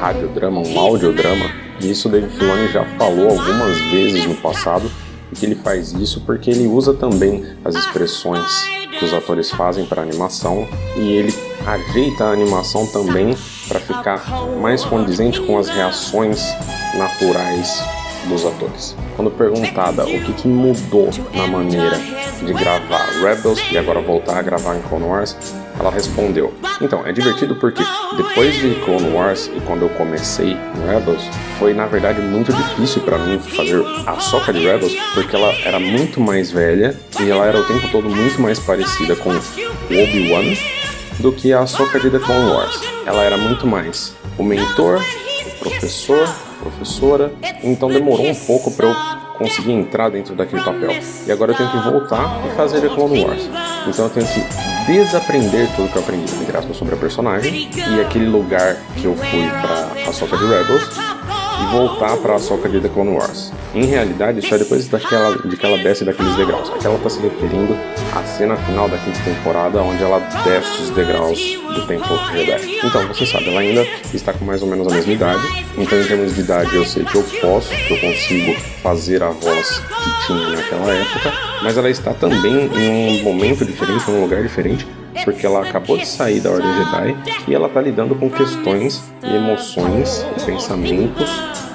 radiodrama, 0.00 0.60
um 0.60 0.78
audiodrama. 0.78 1.46
E 1.80 1.90
isso 1.90 2.08
Dave 2.08 2.28
Filoni 2.36 2.68
já 2.68 2.84
falou 2.98 3.30
algumas 3.30 3.80
vezes 3.90 4.26
no 4.26 4.34
passado 4.34 4.90
que 5.34 5.46
ele 5.46 5.54
faz 5.54 5.92
isso 5.92 6.20
porque 6.20 6.50
ele 6.50 6.66
usa 6.66 6.92
também 6.92 7.44
as 7.64 7.74
expressões 7.74 8.46
que 8.98 9.04
os 9.04 9.14
atores 9.14 9.50
fazem 9.50 9.86
para 9.86 10.02
animação 10.02 10.68
e 10.96 11.12
ele 11.12 11.34
ajeita 11.66 12.24
a 12.24 12.32
animação 12.32 12.86
também 12.86 13.34
para 13.72 13.80
ficar 13.80 14.22
mais 14.60 14.84
condizente 14.84 15.40
com 15.40 15.56
as 15.58 15.68
reações 15.68 16.44
naturais 16.94 17.82
dos 18.28 18.44
atores. 18.44 18.94
Quando 19.16 19.30
perguntada 19.30 20.04
o 20.04 20.20
que, 20.20 20.32
que 20.34 20.48
mudou 20.48 21.08
na 21.34 21.46
maneira 21.46 21.98
de 21.98 22.52
gravar 22.52 23.06
Rebels 23.22 23.58
e 23.72 23.78
agora 23.78 24.00
voltar 24.00 24.38
a 24.38 24.42
gravar 24.42 24.76
em 24.76 24.82
Clone 24.82 25.06
Wars, 25.06 25.36
ela 25.80 25.90
respondeu: 25.90 26.52
Então, 26.82 27.04
é 27.06 27.12
divertido 27.12 27.56
porque 27.56 27.82
depois 28.16 28.54
de 28.54 28.74
Clone 28.84 29.10
Wars 29.10 29.50
e 29.54 29.60
quando 29.62 29.82
eu 29.82 29.88
comecei 29.90 30.56
Rebels, 30.86 31.22
foi 31.58 31.72
na 31.72 31.86
verdade 31.86 32.20
muito 32.20 32.52
difícil 32.52 33.02
para 33.02 33.18
mim 33.18 33.38
fazer 33.38 33.82
a 34.06 34.20
soca 34.20 34.52
de 34.52 34.60
Rebels 34.60 34.94
porque 35.14 35.34
ela 35.34 35.52
era 35.64 35.80
muito 35.80 36.20
mais 36.20 36.50
velha 36.52 36.94
e 37.18 37.30
ela 37.30 37.46
era 37.46 37.58
o 37.58 37.64
tempo 37.64 37.88
todo 37.90 38.08
muito 38.08 38.40
mais 38.40 38.58
parecida 38.60 39.16
com 39.16 39.30
Obi-Wan 39.30 40.81
do 41.22 41.32
que 41.32 41.52
a 41.52 41.64
de 41.64 42.10
The 42.10 42.18
Clone 42.18 42.50
Wars. 42.50 42.80
Ela 43.06 43.22
era 43.22 43.36
muito 43.36 43.64
mais 43.64 44.12
o 44.36 44.42
mentor, 44.42 45.00
o 45.00 45.58
professor, 45.60 46.28
professora, 46.60 47.32
então 47.62 47.88
demorou 47.88 48.26
um 48.26 48.34
pouco 48.34 48.72
para 48.72 48.88
eu 48.88 48.94
conseguir 49.38 49.72
entrar 49.72 50.10
dentro 50.10 50.34
daquele 50.34 50.62
papel. 50.62 50.90
E 51.24 51.30
agora 51.30 51.52
eu 51.52 51.56
tenho 51.56 51.70
que 51.70 51.78
voltar 51.78 52.42
e 52.44 52.56
fazer 52.56 52.80
The 52.80 52.88
Clone 52.88 53.24
Wars. 53.24 53.48
Então 53.86 54.06
eu 54.06 54.10
tenho 54.10 54.26
que 54.26 54.92
desaprender 54.92 55.68
tudo 55.76 55.92
que 55.92 55.96
eu 55.96 56.02
aprendi, 56.02 56.34
entre 56.34 56.56
aspas, 56.56 56.76
sobre 56.76 56.94
a 56.94 56.98
personagem 56.98 57.70
e 57.72 58.00
aquele 58.00 58.26
lugar 58.26 58.76
que 58.96 59.04
eu 59.04 59.14
fui 59.14 59.48
para 59.48 60.10
a 60.10 60.12
Soca 60.12 60.36
de 60.36 60.44
Rebels 60.44 61.11
voltar 61.66 62.16
para 62.16 62.36
a 62.36 62.38
de 62.38 62.80
The 62.80 62.88
Clone 62.88 63.10
Wars. 63.10 63.52
Em 63.74 63.84
realidade, 63.84 64.40
é 64.46 64.58
depois 64.58 64.86
daquela, 64.88 65.36
de 65.36 65.56
que 65.56 65.64
ela 65.64 65.78
desce 65.78 66.04
daqueles 66.04 66.34
degraus. 66.36 66.70
Aqui 66.70 66.86
ela 66.86 66.96
está 66.96 67.08
se 67.08 67.20
referindo 67.20 67.76
à 68.14 68.22
cena 68.24 68.56
final 68.56 68.88
da 68.88 68.98
quinta 68.98 69.18
temporada, 69.20 69.80
onde 69.82 70.02
ela 70.02 70.18
desce 70.44 70.82
os 70.82 70.90
degraus 70.90 71.38
do 71.74 71.86
Templo 71.86 72.18
Jedi. 72.32 72.78
Então, 72.84 73.06
você 73.08 73.24
sabe, 73.24 73.48
ela 73.48 73.60
ainda 73.60 73.86
está 74.12 74.32
com 74.32 74.44
mais 74.44 74.62
ou 74.62 74.68
menos 74.68 74.86
a 74.86 74.94
mesma 74.94 75.12
idade. 75.12 75.64
Então, 75.78 75.98
em 75.98 76.04
termos 76.04 76.34
de 76.34 76.40
idade, 76.40 76.74
eu 76.74 76.84
sei 76.84 77.04
que 77.04 77.16
eu 77.16 77.22
posso, 77.40 77.70
que 77.70 77.94
eu 77.94 78.00
consigo 78.00 78.54
fazer 78.82 79.22
a 79.22 79.30
voz 79.30 79.78
que 79.78 80.26
tinha 80.26 80.48
naquela 80.50 80.92
época, 80.92 81.32
mas 81.62 81.76
ela 81.76 81.88
está 81.88 82.12
também 82.12 82.70
em 82.74 83.20
um 83.20 83.22
momento 83.22 83.64
diferente, 83.64 84.10
em 84.10 84.14
um 84.14 84.22
lugar 84.22 84.42
diferente, 84.42 84.86
porque 85.24 85.46
ela 85.46 85.66
acabou 85.66 85.96
de 85.96 86.06
sair 86.06 86.40
da 86.40 86.50
Ordem 86.50 86.72
Jedi 86.74 87.16
e 87.48 87.54
ela 87.54 87.68
está 87.68 87.80
lidando 87.80 88.14
com 88.14 88.30
questões 88.30 89.02
e 89.22 89.34
emoções 89.34 90.26
e 90.36 90.44
pensamentos 90.44 91.30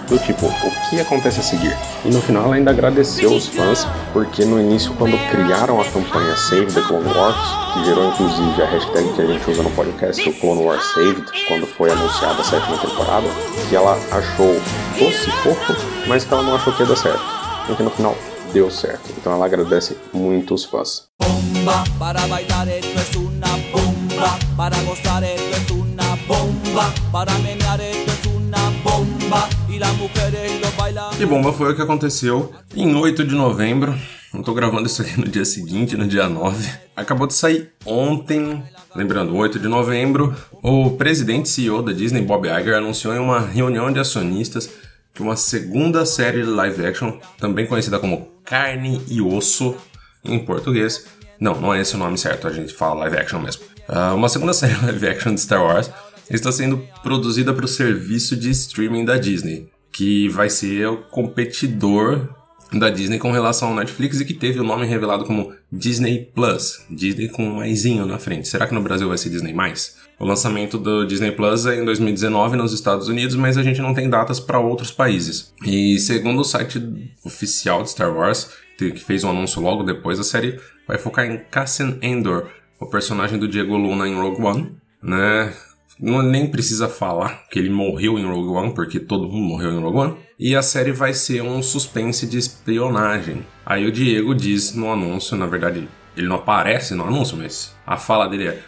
do 0.08 0.18
tipo, 0.20 0.46
o 0.46 0.90
que 0.90 1.00
acontece 1.02 1.40
a 1.40 1.44
seguir? 1.44 1.76
E 2.06 2.10
no 2.10 2.22
final 2.22 2.46
ela 2.46 2.56
ainda 2.56 2.72
agradeceu 2.72 3.30
os 3.30 3.48
fãs, 3.48 3.86
porque 4.14 4.46
no 4.46 4.60
início, 4.60 4.94
quando 4.94 5.18
criaram 5.30 5.82
a 5.82 5.86
campanha 5.86 6.36
Save 6.36 6.68
the 6.68 6.82
Clone 6.82 7.14
Wars, 7.14 7.36
que 7.74 7.86
gerou 7.86 8.08
inclusive 8.08 8.62
a 8.62 8.66
hashtag 8.68 9.14
que 9.14 9.22
a 9.22 9.26
gente 9.26 9.52
usa 9.52 9.64
no 9.64 9.72
podcast, 9.72 10.30
o 10.30 10.34
Clone 10.34 10.64
Wars 10.64 10.84
Saved, 10.94 11.26
quando 11.48 11.68
foi 11.68 11.92
anunciada 11.92 12.42
a 12.42 12.44
sétima 12.44 12.78
temporada, 12.78 13.28
que 13.70 13.76
ela 13.76 14.00
achou 14.12 14.56
doce 14.98 15.30
fofo, 15.44 15.76
mas 16.08 16.24
que 16.24 16.34
ela 16.34 16.44
não 16.44 16.56
achou 16.56 16.72
que 16.74 16.84
ia 16.84 16.88
dar 16.88 16.96
certo. 16.96 17.22
Porque 17.68 17.84
no 17.84 17.90
final 17.90 18.16
deu 18.54 18.72
certo. 18.72 19.14
Então 19.18 19.34
ela 19.34 19.46
agradece 19.46 19.98
muito 20.14 20.54
os 20.54 20.64
fãs. 20.64 21.10
Bomba, 21.28 21.84
para 22.00 22.26
bailar 22.28 22.70
esto 22.70 23.00
es 23.02 23.16
una 23.18 23.50
bomba, 23.74 24.40
para 24.56 24.82
gozar 24.84 25.26
esto 25.26 25.58
es 25.58 25.72
una 25.72 26.16
bomba, 26.26 26.94
para 27.12 27.38
menear 27.40 27.82
esto 27.82 28.12
es 28.14 28.34
una 28.34 28.70
bomba, 28.82 29.50
e 29.70 29.78
las 29.78 29.94
mujeres 29.98 30.62
lo 30.62 30.72
bailan. 30.78 31.22
E 31.22 31.26
bomba 31.26 31.52
foi 31.52 31.74
o 31.74 31.76
que 31.76 31.82
aconteceu 31.82 32.54
em 32.74 32.96
8 32.96 33.26
de 33.26 33.36
novembro. 33.36 33.94
Não 34.34 34.42
tô 34.42 34.54
gravando 34.54 34.88
isso 34.88 35.02
aqui 35.02 35.20
no 35.20 35.28
dia 35.28 35.44
seguinte, 35.44 35.98
no 35.98 36.08
dia 36.08 36.30
9. 36.30 36.66
Acabou 36.96 37.28
de 37.28 37.34
sair 37.34 37.74
ontem, 37.86 38.64
lembrando, 38.96 39.36
8 39.36 39.60
de 39.60 39.68
novembro, 39.68 40.34
o 40.64 40.92
presidente 40.92 41.50
CEO 41.50 41.82
da 41.82 41.92
Disney, 41.92 42.22
Bob 42.22 42.48
Iger, 42.48 42.76
anunciou 42.76 43.14
em 43.14 43.20
uma 43.20 43.42
reunião 43.42 43.92
de 43.92 44.00
acionistas 44.00 44.70
que 45.14 45.22
uma 45.22 45.36
segunda 45.36 46.06
série 46.06 46.44
live 46.44 46.86
action, 46.86 47.20
também 47.38 47.68
conhecida 47.68 48.00
como 48.00 48.30
Carne 48.46 49.02
e 49.10 49.22
Osso 49.22 49.76
em 50.24 50.40
português, 50.40 51.06
não, 51.40 51.60
não 51.60 51.74
é 51.74 51.82
esse 51.82 51.96
o 51.96 51.98
nome 51.98 52.18
certo, 52.18 52.48
a 52.48 52.52
gente 52.52 52.74
fala 52.74 53.02
live 53.02 53.18
action 53.18 53.40
mesmo. 53.40 53.64
Uh, 53.88 54.16
uma 54.16 54.30
segunda 54.30 54.52
série 54.54 54.76
live 54.84 55.08
action 55.08 55.34
de 55.34 55.42
Star 55.42 55.64
Wars 55.64 55.90
está 56.30 56.52
sendo 56.52 56.84
produzida 57.02 57.54
para 57.54 57.66
o 57.66 57.68
serviço 57.68 58.36
de 58.36 58.50
streaming 58.50 59.06
da 59.06 59.18
Disney, 59.18 59.70
que 59.92 60.28
vai 60.30 60.50
ser 60.50 60.88
o 60.88 60.98
competidor 60.98 62.30
da 62.74 62.90
Disney 62.90 63.18
com 63.18 63.32
relação 63.32 63.70
ao 63.70 63.76
Netflix 63.76 64.20
e 64.20 64.26
que 64.26 64.34
teve 64.34 64.60
o 64.60 64.64
nome 64.64 64.86
revelado 64.86 65.24
como 65.24 65.54
Disney 65.72 66.30
Plus, 66.36 66.82
Disney 66.90 67.30
com 67.30 67.44
um 67.44 67.56
maisinho 67.56 68.06
na 68.06 68.20
frente. 68.20 68.48
Será 68.48 68.68
que 68.68 68.74
no 68.74 68.82
Brasil 68.82 69.08
vai 69.08 69.18
ser 69.18 69.30
Disney 69.30 69.54
mais? 69.54 69.96
O 70.20 70.26
lançamento 70.26 70.78
do 70.78 71.06
Disney 71.06 71.32
Plus 71.32 71.66
é 71.66 71.80
em 71.80 71.86
2019 71.86 72.58
nos 72.58 72.74
Estados 72.74 73.08
Unidos, 73.08 73.36
mas 73.36 73.58
a 73.58 73.64
gente 73.64 73.82
não 73.82 73.94
tem 73.94 74.10
datas 74.10 74.40
para 74.40 74.60
outros 74.60 74.92
países. 74.92 75.54
E 75.66 76.00
segundo 76.00 76.42
o 76.42 76.44
site 76.44 76.82
oficial 77.24 77.84
de 77.84 77.92
Star 77.92 78.14
Wars, 78.14 78.50
que 78.78 79.04
fez 79.04 79.24
um 79.24 79.30
anúncio 79.30 79.62
logo 79.62 79.84
depois, 79.84 80.20
a 80.20 80.24
série 80.24 80.60
vai 80.88 80.98
focar 80.98 81.26
em 81.26 81.38
Cassian 81.52 81.98
Endor, 82.02 82.48
o 82.80 82.86
personagem 82.86 83.40
do 83.40 83.48
Diego 83.48 83.76
Luna 83.76 84.08
em 84.08 84.16
Rogue 84.16 84.42
One, 84.42 84.76
né? 85.02 85.54
Não, 86.00 86.22
nem 86.22 86.48
precisa 86.48 86.88
falar 86.88 87.48
que 87.50 87.58
ele 87.58 87.72
morreu 87.72 88.20
em 88.20 88.26
Rogue 88.26 88.50
One, 88.50 88.74
porque 88.74 89.00
todo 89.00 89.28
mundo 89.28 89.48
morreu 89.48 89.72
em 89.72 89.82
Rogue 89.82 89.98
One. 89.98 90.18
E 90.38 90.56
a 90.56 90.62
série 90.62 90.92
vai 90.92 91.14
ser 91.14 91.42
um 91.42 91.62
suspense 91.64 92.28
de 92.28 92.38
espionagem. 92.38 93.44
Aí 93.66 93.86
o 93.86 93.92
Diego 93.92 94.36
diz 94.36 94.76
no 94.76 94.92
anúncio, 94.92 95.36
na 95.36 95.48
verdade, 95.48 95.88
ele 96.16 96.28
não 96.28 96.36
aparece 96.36 96.94
no 96.94 97.04
anúncio, 97.04 97.36
mas 97.36 97.76
a 97.86 97.98
fala 97.98 98.28
dele 98.28 98.48
é: 98.48 98.64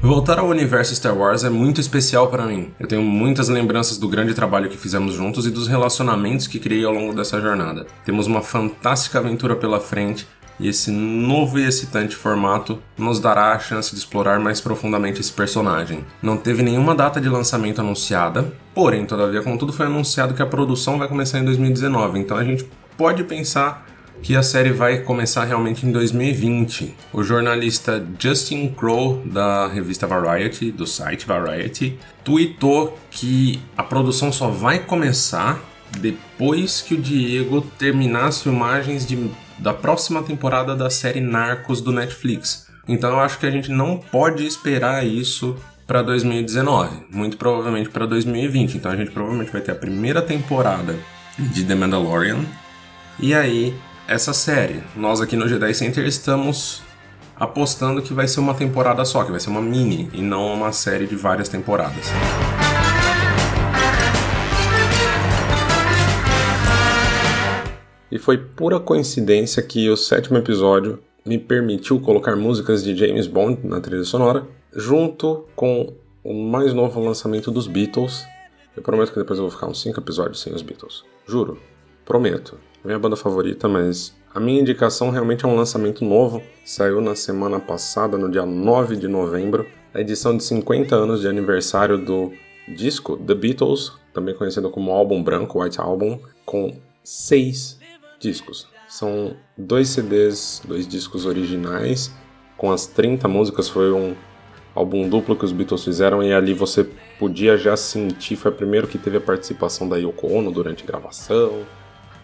Voltar 0.00 0.38
ao 0.38 0.48
universo 0.48 0.94
Star 0.94 1.16
Wars 1.16 1.44
é 1.44 1.50
muito 1.50 1.80
especial 1.80 2.28
para 2.28 2.46
mim. 2.46 2.72
Eu 2.78 2.86
tenho 2.86 3.02
muitas 3.02 3.48
lembranças 3.48 3.96
do 3.96 4.08
grande 4.08 4.34
trabalho 4.34 4.68
que 4.68 4.76
fizemos 4.76 5.14
juntos 5.14 5.46
e 5.46 5.50
dos 5.50 5.66
relacionamentos 5.66 6.46
que 6.46 6.58
criei 6.58 6.84
ao 6.84 6.92
longo 6.92 7.14
dessa 7.14 7.40
jornada. 7.40 7.86
Temos 8.04 8.26
uma 8.26 8.42
fantástica 8.42 9.18
aventura 9.18 9.56
pela 9.56 9.80
frente 9.80 10.26
e 10.60 10.68
esse 10.68 10.90
novo 10.90 11.58
e 11.58 11.66
excitante 11.66 12.14
formato 12.14 12.78
nos 12.96 13.18
dará 13.18 13.52
a 13.52 13.58
chance 13.58 13.90
de 13.90 13.98
explorar 13.98 14.38
mais 14.38 14.60
profundamente 14.60 15.20
esse 15.20 15.32
personagem. 15.32 16.04
Não 16.22 16.36
teve 16.36 16.62
nenhuma 16.62 16.94
data 16.94 17.20
de 17.20 17.28
lançamento 17.28 17.80
anunciada, 17.80 18.52
porém, 18.74 19.04
todavia, 19.04 19.42
contudo, 19.42 19.72
foi 19.72 19.86
anunciado 19.86 20.34
que 20.34 20.42
a 20.42 20.46
produção 20.46 20.98
vai 20.98 21.08
começar 21.08 21.38
em 21.38 21.44
2019, 21.44 22.18
então 22.18 22.36
a 22.36 22.44
gente 22.44 22.68
pode 22.96 23.24
pensar 23.24 23.86
que 24.22 24.36
a 24.36 24.42
série 24.42 24.70
vai 24.70 24.98
começar 24.98 25.44
realmente 25.44 25.86
em 25.86 25.92
2020. 25.92 26.94
O 27.12 27.22
jornalista 27.22 28.04
Justin 28.18 28.68
Crow, 28.68 29.22
da 29.24 29.68
revista 29.68 30.06
Variety, 30.06 30.70
do 30.70 30.86
site 30.86 31.26
Variety, 31.26 31.98
tweetou 32.24 32.98
que 33.10 33.60
a 33.76 33.82
produção 33.82 34.32
só 34.32 34.48
vai 34.48 34.78
começar 34.78 35.62
depois 35.98 36.80
que 36.80 36.94
o 36.94 37.00
Diego 37.00 37.60
terminar 37.78 38.26
as 38.26 38.42
filmagens 38.42 39.06
de 39.06 39.30
da 39.58 39.72
próxima 39.72 40.22
temporada 40.22 40.74
da 40.74 40.90
série 40.90 41.20
Narcos 41.20 41.80
do 41.80 41.92
Netflix. 41.92 42.66
Então 42.88 43.10
eu 43.10 43.20
acho 43.20 43.38
que 43.38 43.46
a 43.46 43.50
gente 43.50 43.70
não 43.70 43.96
pode 43.96 44.46
esperar 44.46 45.06
isso 45.06 45.56
para 45.86 46.02
2019, 46.02 47.06
muito 47.10 47.36
provavelmente 47.36 47.88
para 47.88 48.06
2020. 48.06 48.76
Então 48.76 48.90
a 48.90 48.96
gente 48.96 49.10
provavelmente 49.10 49.52
vai 49.52 49.60
ter 49.60 49.72
a 49.72 49.76
primeira 49.76 50.20
temporada 50.20 50.96
de 51.38 51.64
The 51.64 51.74
Mandalorian 51.74 52.40
e 53.18 53.34
aí 53.34 53.74
essa 54.06 54.32
série. 54.32 54.82
Nós 54.94 55.20
aqui 55.20 55.36
no 55.36 55.48
Jedi 55.48 55.72
Center 55.74 56.04
estamos 56.06 56.82
apostando 57.36 58.02
que 58.02 58.12
vai 58.12 58.28
ser 58.28 58.40
uma 58.40 58.54
temporada 58.54 59.04
só, 59.04 59.24
que 59.24 59.30
vai 59.30 59.40
ser 59.40 59.50
uma 59.50 59.62
mini 59.62 60.08
e 60.12 60.20
não 60.20 60.52
uma 60.52 60.72
série 60.72 61.06
de 61.06 61.16
várias 61.16 61.48
temporadas. 61.48 62.06
E 68.10 68.18
foi 68.18 68.38
pura 68.38 68.78
coincidência 68.78 69.62
que 69.62 69.88
o 69.90 69.96
sétimo 69.96 70.38
episódio 70.38 71.00
me 71.26 71.38
permitiu 71.38 71.98
colocar 71.98 72.36
músicas 72.36 72.84
de 72.84 72.94
James 72.94 73.26
Bond 73.26 73.66
na 73.66 73.80
trilha 73.80 74.04
sonora, 74.04 74.46
junto 74.72 75.46
com 75.56 75.92
o 76.22 76.32
mais 76.32 76.72
novo 76.72 77.00
lançamento 77.00 77.50
dos 77.50 77.66
Beatles. 77.66 78.24
Eu 78.76 78.82
prometo 78.82 79.12
que 79.12 79.18
depois 79.18 79.38
eu 79.38 79.44
vou 79.44 79.50
ficar 79.50 79.66
uns 79.66 79.80
5 79.80 79.98
episódios 79.98 80.40
sem 80.40 80.54
os 80.54 80.62
Beatles. 80.62 81.02
Juro, 81.26 81.58
prometo. 82.04 82.56
É 82.84 82.86
minha 82.86 82.98
banda 82.98 83.16
favorita, 83.16 83.66
mas 83.66 84.14
a 84.34 84.38
minha 84.38 84.60
indicação 84.60 85.08
realmente 85.08 85.42
é 85.42 85.48
um 85.48 85.56
lançamento 85.56 86.04
novo. 86.04 86.42
Saiu 86.66 87.00
na 87.00 87.16
semana 87.16 87.58
passada, 87.58 88.18
no 88.18 88.30
dia 88.30 88.44
9 88.44 88.96
de 88.96 89.08
novembro, 89.08 89.66
a 89.94 90.02
edição 90.02 90.36
de 90.36 90.44
50 90.44 90.94
anos 90.94 91.22
de 91.22 91.26
aniversário 91.26 91.96
do 91.96 92.30
disco 92.68 93.16
The 93.16 93.34
Beatles, 93.34 93.92
também 94.12 94.34
conhecido 94.34 94.68
como 94.68 94.92
álbum 94.92 95.22
branco, 95.22 95.62
White 95.62 95.80
Album, 95.80 96.20
com 96.44 96.76
seis 97.02 97.80
discos. 98.20 98.68
São 98.86 99.34
dois 99.56 99.88
CDs, 99.88 100.60
dois 100.62 100.86
discos 100.86 101.24
originais, 101.24 102.12
com 102.58 102.70
as 102.70 102.86
30 102.86 103.26
músicas. 103.26 103.66
Foi 103.66 103.90
um 103.92 104.14
álbum 104.74 105.08
duplo 105.08 105.34
que 105.34 105.44
os 105.46 105.52
Beatles 105.52 105.82
fizeram 105.82 106.22
e 106.22 106.34
ali 106.34 106.52
você 106.52 106.84
podia 107.18 107.56
já 107.56 107.78
sentir. 107.78 108.36
Foi 108.36 108.50
o 108.50 108.54
primeiro 108.54 108.86
que 108.86 108.98
teve 108.98 109.16
a 109.16 109.22
participação 109.22 109.88
da 109.88 109.96
Yoko 109.96 110.26
Ono 110.30 110.52
durante 110.52 110.84
a 110.84 110.86
gravação. 110.86 111.64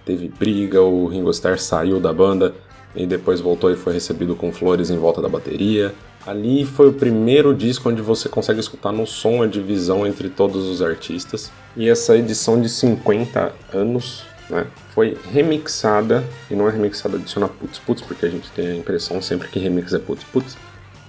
Teve 0.04 0.28
briga, 0.28 0.82
o 0.82 1.06
Ringo 1.06 1.30
Starr 1.30 1.58
saiu 1.58 2.00
da 2.00 2.12
banda 2.12 2.54
e 2.94 3.06
depois 3.06 3.40
voltou 3.40 3.70
e 3.70 3.76
foi 3.76 3.92
recebido 3.92 4.34
com 4.34 4.52
flores 4.52 4.90
em 4.90 4.98
volta 4.98 5.22
da 5.22 5.28
bateria. 5.28 5.94
Ali 6.26 6.64
foi 6.66 6.88
o 6.88 6.92
primeiro 6.92 7.54
disco 7.54 7.88
onde 7.88 8.02
você 8.02 8.28
consegue 8.28 8.60
escutar 8.60 8.92
no 8.92 9.06
som 9.06 9.42
a 9.42 9.46
divisão 9.46 10.06
entre 10.06 10.28
todos 10.28 10.66
os 10.66 10.82
artistas. 10.82 11.50
E 11.76 11.88
essa 11.88 12.16
edição 12.16 12.60
de 12.60 12.68
50 12.68 13.52
anos 13.72 14.24
né, 14.50 14.66
foi 14.90 15.16
remixada, 15.32 16.24
e 16.50 16.54
não 16.54 16.68
é 16.68 16.72
remixada 16.72 17.16
adiciona 17.16 17.48
putz 17.48 17.78
putz, 17.78 18.02
porque 18.02 18.26
a 18.26 18.28
gente 18.28 18.50
tem 18.50 18.66
a 18.66 18.74
impressão 18.74 19.22
sempre 19.22 19.48
que 19.48 19.58
remix 19.58 19.94
é 19.94 19.98
putz 19.98 20.24
putz. 20.24 20.58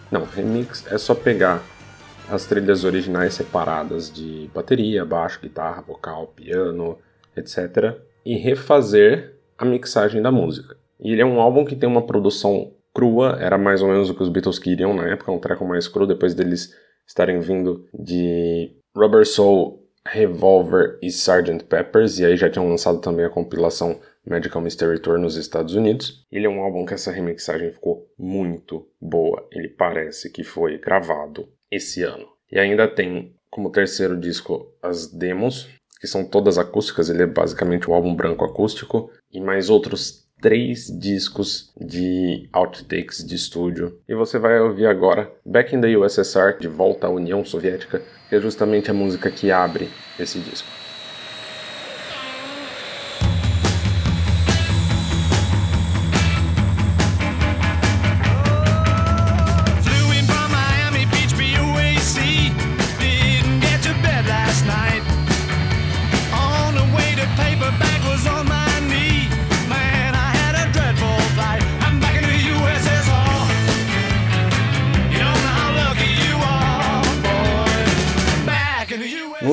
Não, 0.10 0.26
remix 0.26 0.86
é 0.88 0.98
só 0.98 1.16
pegar 1.16 1.62
as 2.30 2.46
trilhas 2.46 2.84
originais 2.86 3.34
separadas 3.34 4.12
de 4.12 4.50
bateria, 4.54 5.04
baixo, 5.04 5.40
guitarra, 5.42 5.82
vocal, 5.82 6.28
piano, 6.36 6.98
etc. 7.36 7.98
e 8.26 8.36
refazer 8.36 9.36
a 9.58 9.66
mixagem 9.66 10.22
da 10.22 10.32
música. 10.32 10.78
E 11.00 11.12
ele 11.12 11.22
é 11.22 11.26
um 11.26 11.40
álbum 11.40 11.66
que 11.66 11.76
tem 11.76 11.90
uma 11.90 12.06
produção 12.06 12.74
crua, 12.94 13.38
era 13.40 13.58
mais 13.58 13.82
ou 13.82 13.90
menos 13.90 14.10
o 14.10 14.16
que 14.16 14.24
os 14.24 14.30
Beatles 14.30 14.60
queriam 14.60 14.94
na 14.94 15.08
época, 15.08 15.32
um 15.32 15.40
treco 15.40 15.66
mais 15.66 15.88
cru, 15.88 16.06
depois 16.06 16.34
deles 16.34 16.76
estarem 17.08 17.40
vindo 17.40 17.88
de 17.94 18.72
Rubber 18.96 19.26
Soul 19.26 19.82
Revolver 20.06 20.98
e 21.02 21.08
Sgt. 21.08 21.64
Peppers, 21.66 22.20
e 22.20 22.26
aí 22.26 22.36
já 22.36 22.50
tinham 22.50 22.68
lançado 22.68 23.00
também 23.00 23.26
a 23.26 23.30
compilação 23.30 24.00
Magical 24.28 24.62
Mystery 24.62 25.00
Tour 25.00 25.20
nos 25.20 25.36
Estados 25.36 25.76
Unidos. 25.76 26.26
Ele 26.32 26.46
é 26.46 26.50
um 26.50 26.62
álbum 26.62 26.86
que 26.86 26.94
essa 26.94 27.12
remixagem 27.12 27.72
ficou 27.72 28.08
muito 28.18 28.88
boa. 29.00 29.48
Ele 29.52 29.70
parece 29.70 30.32
que 30.32 30.44
foi 30.44 30.78
gravado 30.80 31.48
esse 31.70 32.04
ano. 32.04 32.28
E 32.52 32.60
ainda 32.60 32.88
tem 32.88 33.36
como 33.50 33.72
terceiro 33.72 34.20
disco 34.20 34.74
as 34.82 35.08
demos, 35.08 35.70
que 36.02 36.08
são 36.08 36.26
todas 36.26 36.58
acústicas, 36.58 37.10
ele 37.10 37.22
é 37.22 37.28
basicamente 37.28 37.88
um 37.88 37.94
álbum 37.94 38.16
branco 38.16 38.44
acústico, 38.44 39.12
e 39.32 39.40
mais 39.40 39.70
outros 39.70 40.26
três 40.42 40.88
discos 40.88 41.72
de 41.80 42.50
outtakes 42.52 43.24
de 43.24 43.36
estúdio. 43.36 44.00
E 44.10 44.16
você 44.16 44.40
vai 44.40 44.60
ouvir 44.60 44.88
agora 44.88 45.32
Back 45.46 45.76
in 45.76 45.80
the 45.80 45.96
USSR, 45.96 46.58
de 46.60 46.68
volta 46.68 47.06
à 47.06 47.10
União 47.12 47.46
Soviética, 47.46 48.02
que 48.28 48.36
é 48.36 48.40
justamente 48.40 48.90
a 48.90 48.94
música 48.94 49.30
que 49.30 49.52
abre 49.52 49.88
esse 50.20 50.40
disco. 50.40 50.68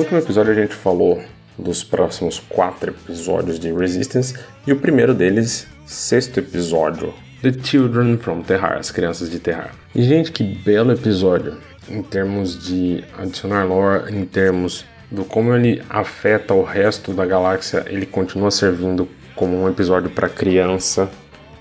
Último 0.09 0.25
episódio 0.25 0.53
a 0.53 0.55
gente 0.55 0.73
falou 0.73 1.21
dos 1.55 1.83
próximos 1.83 2.39
quatro 2.39 2.89
episódios 2.89 3.59
de 3.59 3.71
Resistance 3.71 4.33
e 4.65 4.73
o 4.73 4.79
primeiro 4.79 5.13
deles, 5.13 5.67
sexto 5.85 6.39
episódio, 6.39 7.13
The 7.43 7.53
Children 7.53 8.17
from 8.17 8.41
Terrar, 8.41 8.79
as 8.79 8.89
crianças 8.89 9.29
de 9.29 9.39
Terrar. 9.39 9.75
E 9.93 10.01
gente, 10.01 10.31
que 10.31 10.43
belo 10.43 10.91
episódio 10.91 11.57
em 11.87 12.01
termos 12.01 12.57
de 12.65 13.03
adicionar 13.19 13.67
lore, 13.67 14.11
em 14.11 14.25
termos 14.25 14.83
do 15.11 15.23
como 15.23 15.53
ele 15.53 15.79
afeta 15.87 16.55
o 16.55 16.63
resto 16.63 17.13
da 17.13 17.23
galáxia, 17.23 17.85
ele 17.87 18.07
continua 18.07 18.49
servindo 18.49 19.07
como 19.35 19.61
um 19.61 19.69
episódio 19.69 20.09
para 20.09 20.27
criança. 20.27 21.07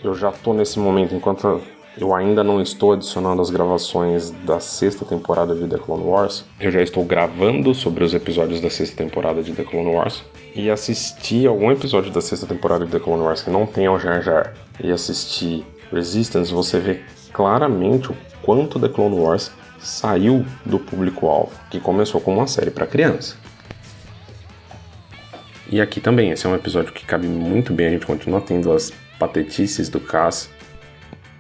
Eu 0.02 0.14
já 0.14 0.32
tô 0.32 0.54
nesse 0.54 0.78
momento 0.78 1.14
enquanto 1.14 1.60
eu 2.00 2.14
ainda 2.14 2.44
não 2.44 2.62
estou 2.62 2.92
adicionando 2.92 3.42
as 3.42 3.50
gravações 3.50 4.30
da 4.44 4.60
sexta 4.60 5.04
temporada 5.04 5.54
de 5.54 5.66
The 5.66 5.78
Clone 5.78 6.04
Wars. 6.04 6.44
Eu 6.60 6.70
já 6.70 6.80
estou 6.80 7.04
gravando 7.04 7.74
sobre 7.74 8.04
os 8.04 8.14
episódios 8.14 8.60
da 8.60 8.70
sexta 8.70 8.96
temporada 8.96 9.42
de 9.42 9.52
The 9.52 9.64
Clone 9.64 9.94
Wars. 9.94 10.22
E 10.54 10.70
assisti 10.70 11.46
algum 11.46 11.72
episódio 11.72 12.12
da 12.12 12.20
sexta 12.20 12.46
temporada 12.46 12.86
de 12.86 12.92
The 12.92 13.00
Clone 13.00 13.22
Wars 13.22 13.42
que 13.42 13.50
não 13.50 13.66
tenha 13.66 13.90
o 13.90 13.98
Jar 13.98 14.22
Jar 14.22 14.54
e 14.82 14.92
assistir 14.92 15.66
Resistance, 15.92 16.52
você 16.52 16.78
vê 16.78 17.00
claramente 17.32 18.12
o 18.12 18.16
quanto 18.42 18.78
The 18.78 18.88
Clone 18.88 19.18
Wars 19.18 19.50
saiu 19.78 20.44
do 20.64 20.78
público-alvo, 20.78 21.52
que 21.70 21.80
começou 21.80 22.20
como 22.20 22.38
uma 22.38 22.46
série 22.46 22.70
para 22.70 22.86
criança. 22.86 23.36
E 25.70 25.80
aqui 25.80 26.00
também, 26.00 26.30
esse 26.30 26.46
é 26.46 26.48
um 26.48 26.54
episódio 26.54 26.92
que 26.92 27.04
cabe 27.04 27.26
muito 27.26 27.72
bem, 27.72 27.88
a 27.88 27.90
gente 27.90 28.06
continua 28.06 28.40
tendo 28.40 28.72
as 28.72 28.92
patetices 29.18 29.88
do 29.88 30.00
Cass, 30.00 30.50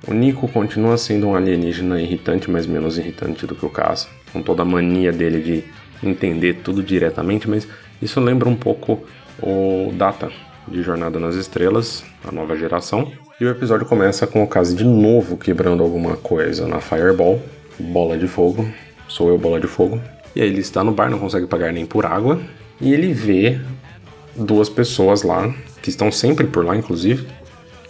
o 0.06 0.14
Nico 0.14 0.46
continua 0.48 0.96
sendo 0.96 1.28
um 1.28 1.34
alienígena 1.34 2.00
irritante, 2.00 2.50
mas 2.50 2.66
menos 2.66 2.98
irritante 2.98 3.46
do 3.46 3.54
que 3.54 3.66
o 3.66 3.70
Cass, 3.70 4.08
com 4.32 4.42
toda 4.42 4.62
a 4.62 4.64
mania 4.64 5.12
dele 5.12 5.40
de 5.40 5.64
entender 6.06 6.60
tudo 6.62 6.82
diretamente, 6.82 7.48
mas 7.48 7.66
isso 8.00 8.20
lembra 8.20 8.48
um 8.48 8.54
pouco 8.54 9.04
o 9.42 9.92
Data 9.96 10.30
de 10.66 10.82
Jornada 10.82 11.18
nas 11.18 11.34
Estrelas, 11.34 12.04
a 12.24 12.30
nova 12.30 12.56
geração. 12.56 13.10
E 13.40 13.44
o 13.44 13.50
episódio 13.50 13.86
começa 13.86 14.26
com 14.26 14.42
o 14.42 14.46
Cass 14.46 14.74
de 14.74 14.84
novo 14.84 15.36
quebrando 15.36 15.82
alguma 15.82 16.16
coisa 16.16 16.66
na 16.66 16.80
Fireball, 16.80 17.40
bola 17.78 18.16
de 18.16 18.28
fogo, 18.28 18.68
sou 19.08 19.28
eu 19.28 19.38
bola 19.38 19.60
de 19.60 19.66
fogo. 19.66 20.00
E 20.34 20.42
aí 20.42 20.48
ele 20.48 20.60
está 20.60 20.84
no 20.84 20.92
bar, 20.92 21.10
não 21.10 21.18
consegue 21.18 21.46
pagar 21.46 21.72
nem 21.72 21.86
por 21.86 22.06
água, 22.06 22.40
e 22.80 22.92
ele 22.92 23.12
vê 23.12 23.58
duas 24.36 24.68
pessoas 24.68 25.22
lá, 25.22 25.52
que 25.82 25.90
estão 25.90 26.12
sempre 26.12 26.46
por 26.46 26.64
lá, 26.64 26.76
inclusive, 26.76 27.26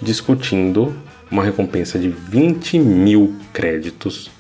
discutindo 0.01 0.95
uma 1.31 1.45
recompensa 1.45 1.99
de 1.99 2.09
20 2.09 2.79
mil 2.79 3.37
créditos 3.53 4.31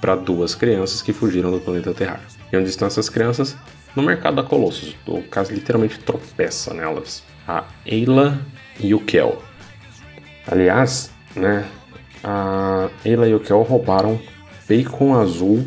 para 0.00 0.14
duas 0.14 0.54
crianças 0.54 1.00
que 1.00 1.12
fugiram 1.12 1.50
do 1.50 1.60
planeta 1.60 1.94
Terra. 1.94 2.20
E 2.52 2.56
onde 2.56 2.68
estão 2.68 2.86
essas 2.86 3.08
crianças? 3.08 3.56
No 3.96 4.02
mercado 4.02 4.36
da 4.36 4.42
Colossus. 4.42 4.94
O 5.06 5.22
caso 5.22 5.52
literalmente 5.52 5.98
tropeça 5.98 6.74
nelas. 6.74 7.22
A 7.48 7.64
Ayla 7.86 8.38
e 8.78 8.94
o 8.94 9.00
Kel. 9.00 9.42
Aliás, 10.46 11.10
né? 11.34 11.64
A 12.22 12.90
Ayla 13.04 13.28
e 13.28 13.34
o 13.34 13.40
Kel 13.40 13.62
roubaram 13.62 14.20
bacon 14.68 15.14
azul 15.14 15.64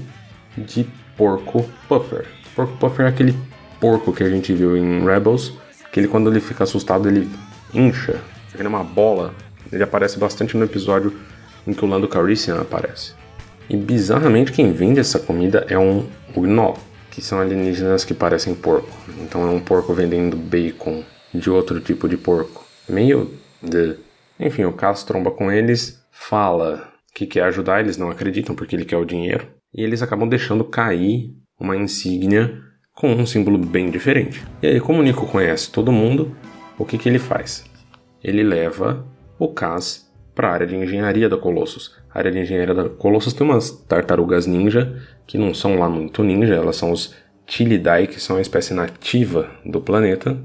de 0.57 0.87
porco 1.15 1.67
puffer. 1.87 2.25
Porco 2.55 2.77
puffer 2.77 3.05
é 3.05 3.09
aquele 3.09 3.35
porco 3.79 4.13
que 4.13 4.23
a 4.23 4.29
gente 4.29 4.53
viu 4.53 4.75
em 4.75 5.05
Rebels, 5.05 5.53
que 5.91 5.99
ele 5.99 6.07
quando 6.07 6.29
ele 6.29 6.39
fica 6.39 6.63
assustado 6.63 7.07
ele 7.07 7.29
incha, 7.73 8.19
é 8.57 8.67
uma 8.67 8.83
bola 8.83 9.33
ele 9.71 9.83
aparece 9.83 10.17
bastante 10.17 10.55
no 10.55 10.63
episódio 10.63 11.13
em 11.65 11.73
que 11.73 11.83
o 11.83 11.87
Lando 11.87 12.07
Calrissian 12.07 12.61
aparece. 12.61 13.13
E 13.69 13.75
bizarramente 13.75 14.51
quem 14.51 14.71
vende 14.71 14.99
essa 14.99 15.19
comida 15.19 15.65
é 15.69 15.77
um 15.77 16.07
Ugnaught, 16.35 16.79
que 17.11 17.21
são 17.21 17.39
alienígenas 17.39 18.05
que 18.05 18.13
parecem 18.13 18.55
porco. 18.55 18.89
Então 19.21 19.43
é 19.43 19.51
um 19.51 19.59
porco 19.59 19.93
vendendo 19.93 20.37
bacon 20.37 21.03
de 21.33 21.49
outro 21.49 21.79
tipo 21.79 22.07
de 22.07 22.17
porco. 22.17 22.65
Meio 22.87 23.33
de... 23.61 23.95
Enfim, 24.39 24.63
o 24.63 24.73
Cass 24.73 25.03
tromba 25.03 25.31
com 25.31 25.51
eles, 25.51 26.01
fala 26.11 26.93
que 27.13 27.25
quer 27.25 27.43
ajudar, 27.45 27.79
eles 27.79 27.97
não 27.97 28.09
acreditam 28.09 28.55
porque 28.55 28.75
ele 28.75 28.85
quer 28.85 28.97
o 28.97 29.05
dinheiro. 29.05 29.47
E 29.73 29.83
eles 29.83 30.01
acabam 30.01 30.29
deixando 30.29 30.63
cair 30.63 31.33
uma 31.59 31.75
insígnia 31.75 32.61
com 32.93 33.11
um 33.11 33.25
símbolo 33.25 33.57
bem 33.57 33.89
diferente. 33.89 34.43
E 34.61 34.67
aí, 34.67 34.79
como 34.79 34.99
o 34.99 35.03
Nico 35.03 35.27
conhece 35.27 35.71
todo 35.71 35.91
mundo, 35.91 36.35
o 36.77 36.85
que, 36.85 36.97
que 36.97 37.09
ele 37.09 37.19
faz? 37.19 37.65
Ele 38.23 38.43
leva 38.43 39.05
o 39.39 39.49
CAS 39.49 40.07
para 40.37 40.49
a 40.49 40.51
área 40.51 40.67
de 40.67 40.75
engenharia 40.75 41.27
da 41.27 41.35
Colossus. 41.35 41.95
A 42.13 42.19
área 42.19 42.31
de 42.31 42.39
engenharia 42.39 42.73
da 42.73 42.89
Colossus 42.89 43.33
tem 43.33 43.45
umas 43.45 43.71
tartarugas 43.71 44.45
ninja, 44.45 45.01
que 45.25 45.37
não 45.37 45.51
são 45.53 45.79
lá 45.79 45.89
muito 45.89 46.23
ninja, 46.23 46.53
elas 46.53 46.75
são 46.75 46.91
os 46.91 47.15
Tilidae, 47.47 48.07
que 48.07 48.19
são 48.19 48.37
a 48.37 48.41
espécie 48.41 48.73
nativa 48.73 49.49
do 49.65 49.81
planeta. 49.81 50.37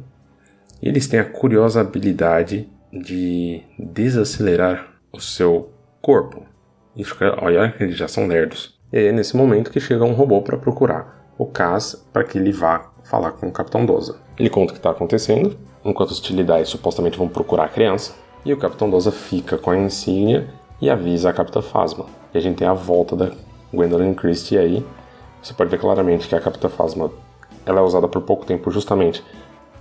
E 0.81 0.89
eles 0.89 1.07
têm 1.07 1.21
a 1.21 1.25
curiosa 1.25 1.81
habilidade 1.81 2.69
de 2.93 3.61
desacelerar 3.79 4.95
o 5.13 5.21
seu 5.21 5.73
corpo. 6.01 6.47
Isso, 6.97 7.15
olha 7.41 7.71
que 7.71 7.83
eles 7.83 7.97
já 7.97 8.09
são 8.09 8.27
nerdos. 8.27 8.79
E 8.93 8.99
é 8.99 9.13
nesse 9.13 9.37
momento 9.37 9.71
que 9.71 9.81
chega 9.81 10.05
um 10.05 10.13
robô 10.13 10.41
para 10.41 10.57
procurar 10.57 11.27
o 11.37 11.47
Cas 11.47 12.03
para 12.13 12.25
que 12.25 12.39
ele 12.39 12.53
vá 12.53 12.93
falar 13.05 13.33
com 13.33 13.49
o 13.49 13.53
Capitão 13.53 13.85
Doza. 13.85 14.17
Ele 14.39 14.49
conta 14.49 14.71
o 14.71 14.75
que 14.75 14.79
está 14.79 14.91
acontecendo, 14.91 15.57
enquanto 15.85 16.11
os 16.11 16.21
Tilidae 16.21 16.65
supostamente 16.65 17.19
vão 17.19 17.29
procurar 17.29 17.65
a 17.65 17.69
criança 17.69 18.22
e 18.45 18.53
o 18.53 18.57
Capitão 18.57 18.91
Doza 18.91 19.13
fica 19.13 19.57
com 19.57 19.71
a 19.71 19.77
insígnia 19.77 20.49
e 20.81 20.91
avisa 20.91 21.31
a 21.31 21.33
Capitã 21.33 21.63
Phasma. 21.63 22.07
E 22.35 22.39
a 22.39 22.41
gente 22.41 22.59
tem 22.59 22.67
a 22.67 22.73
volta 22.73 23.15
da 23.15 23.31
Gwendolyn 23.73 24.15
Christie 24.15 24.59
aí. 24.59 24.85
Você 25.43 25.55
pode 25.55 25.71
ver 25.71 25.79
claramente 25.79 26.29
que 26.29 26.35
a 26.35 26.41
Capitã 26.41 26.69
Phasma 26.69 27.11
ela 27.65 27.81
é 27.81 27.83
usada 27.83 28.09
por 28.09 28.23
pouco 28.23 28.45
tempo 28.45 28.71
justamente 28.71 29.23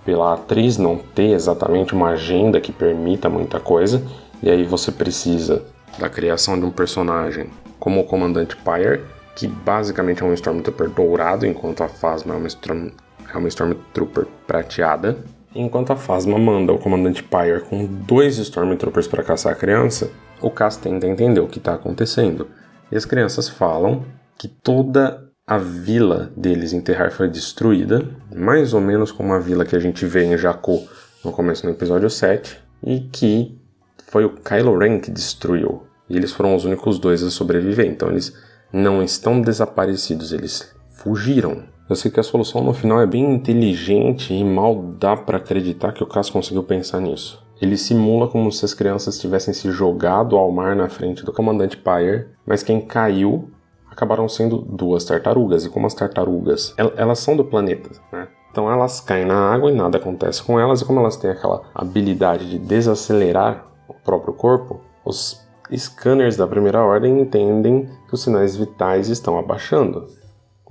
pela 0.05 0.33
atriz 0.33 0.77
não 0.77 0.97
ter 0.97 1.31
exatamente 1.31 1.93
uma 1.93 2.09
agenda 2.09 2.59
que 2.59 2.71
permita 2.71 3.29
muita 3.29 3.59
coisa. 3.59 4.03
E 4.41 4.49
aí 4.49 4.63
você 4.63 4.91
precisa 4.91 5.63
da 5.97 6.09
criação 6.09 6.59
de 6.59 6.65
um 6.65 6.71
personagem 6.71 7.49
como 7.79 8.01
o 8.01 8.03
Comandante 8.03 8.55
Pyre, 8.57 9.01
que 9.35 9.47
basicamente 9.47 10.21
é 10.21 10.25
um 10.25 10.33
Stormtrooper 10.33 10.89
dourado, 10.89 11.45
enquanto 11.45 11.83
a 11.83 11.87
Phasma 11.87 12.33
é 12.33 12.37
uma, 12.37 12.47
Storm, 12.47 12.89
é 13.33 13.37
uma 13.37 13.47
Stormtrooper 13.47 14.27
prateada. 14.45 15.17
Enquanto 15.53 15.91
a 15.91 15.97
Phasma 15.97 16.37
manda 16.37 16.71
o 16.71 16.79
comandante 16.79 17.21
Pyre 17.21 17.61
com 17.61 17.85
dois 17.85 18.37
Stormtroopers 18.37 19.07
para 19.07 19.23
caçar 19.23 19.51
a 19.51 19.55
criança, 19.55 20.09
o 20.41 20.49
Cass 20.49 20.77
tenta 20.77 21.05
entender 21.05 21.41
o 21.41 21.47
que 21.47 21.57
está 21.57 21.73
acontecendo. 21.73 22.47
E 22.89 22.95
as 22.95 23.03
crianças 23.03 23.49
falam 23.49 24.05
que 24.37 24.47
toda 24.47 25.29
a 25.45 25.57
vila 25.57 26.31
deles 26.37 26.71
em 26.71 26.79
Terrar 26.79 27.11
foi 27.11 27.27
destruída, 27.27 28.07
mais 28.33 28.73
ou 28.73 28.79
menos 28.79 29.11
como 29.11 29.33
a 29.33 29.39
vila 29.39 29.65
que 29.65 29.75
a 29.75 29.79
gente 29.79 30.05
vê 30.05 30.23
em 30.23 30.37
Jakku 30.37 30.87
no 31.23 31.31
começo 31.31 31.63
do 31.63 31.69
episódio 31.69 32.09
7, 32.09 32.57
e 32.83 33.01
que 33.01 33.59
foi 34.07 34.23
o 34.23 34.35
Kylo 34.35 34.77
Ren 34.77 34.99
que 34.99 35.11
destruiu. 35.11 35.83
E 36.09 36.15
eles 36.15 36.31
foram 36.31 36.55
os 36.55 36.63
únicos 36.63 36.97
dois 36.97 37.21
a 37.23 37.29
sobreviver, 37.29 37.85
então 37.85 38.09
eles 38.09 38.33
não 38.71 39.03
estão 39.03 39.41
desaparecidos, 39.41 40.31
eles 40.31 40.73
fugiram. 40.93 41.63
Eu 41.91 41.95
sei 41.97 42.09
que 42.09 42.21
a 42.21 42.23
solução 42.23 42.63
no 42.63 42.71
final 42.71 43.01
é 43.01 43.05
bem 43.05 43.33
inteligente 43.33 44.33
e 44.33 44.45
mal 44.45 44.81
dá 44.97 45.17
para 45.17 45.35
acreditar 45.35 45.91
que 45.91 46.01
o 46.01 46.07
Cass 46.07 46.29
conseguiu 46.29 46.63
pensar 46.63 47.01
nisso. 47.01 47.45
Ele 47.61 47.75
simula 47.75 48.29
como 48.29 48.49
se 48.49 48.63
as 48.63 48.73
crianças 48.73 49.19
tivessem 49.19 49.53
se 49.53 49.69
jogado 49.71 50.37
ao 50.37 50.49
mar 50.53 50.73
na 50.73 50.87
frente 50.87 51.25
do 51.25 51.33
comandante 51.33 51.75
Pyre, 51.75 52.27
mas 52.47 52.63
quem 52.63 52.79
caiu 52.79 53.51
acabaram 53.89 54.29
sendo 54.29 54.59
duas 54.59 55.03
tartarugas. 55.03 55.65
E 55.65 55.69
como 55.69 55.85
as 55.85 55.93
tartarugas, 55.93 56.73
elas 56.95 57.19
são 57.19 57.35
do 57.35 57.43
planeta, 57.43 57.89
né? 58.09 58.29
Então 58.49 58.71
elas 58.71 59.01
caem 59.01 59.25
na 59.25 59.53
água 59.53 59.69
e 59.69 59.75
nada 59.75 59.97
acontece 59.97 60.41
com 60.41 60.57
elas, 60.57 60.79
e 60.79 60.85
como 60.85 61.01
elas 61.01 61.17
têm 61.17 61.31
aquela 61.31 61.63
habilidade 61.75 62.49
de 62.49 62.57
desacelerar 62.57 63.67
o 63.89 63.93
próprio 63.93 64.33
corpo, 64.33 64.79
os 65.03 65.45
scanners 65.75 66.37
da 66.37 66.47
primeira 66.47 66.81
ordem 66.81 67.19
entendem 67.19 67.89
que 68.07 68.13
os 68.13 68.23
sinais 68.23 68.55
vitais 68.55 69.09
estão 69.09 69.37
abaixando. 69.37 70.20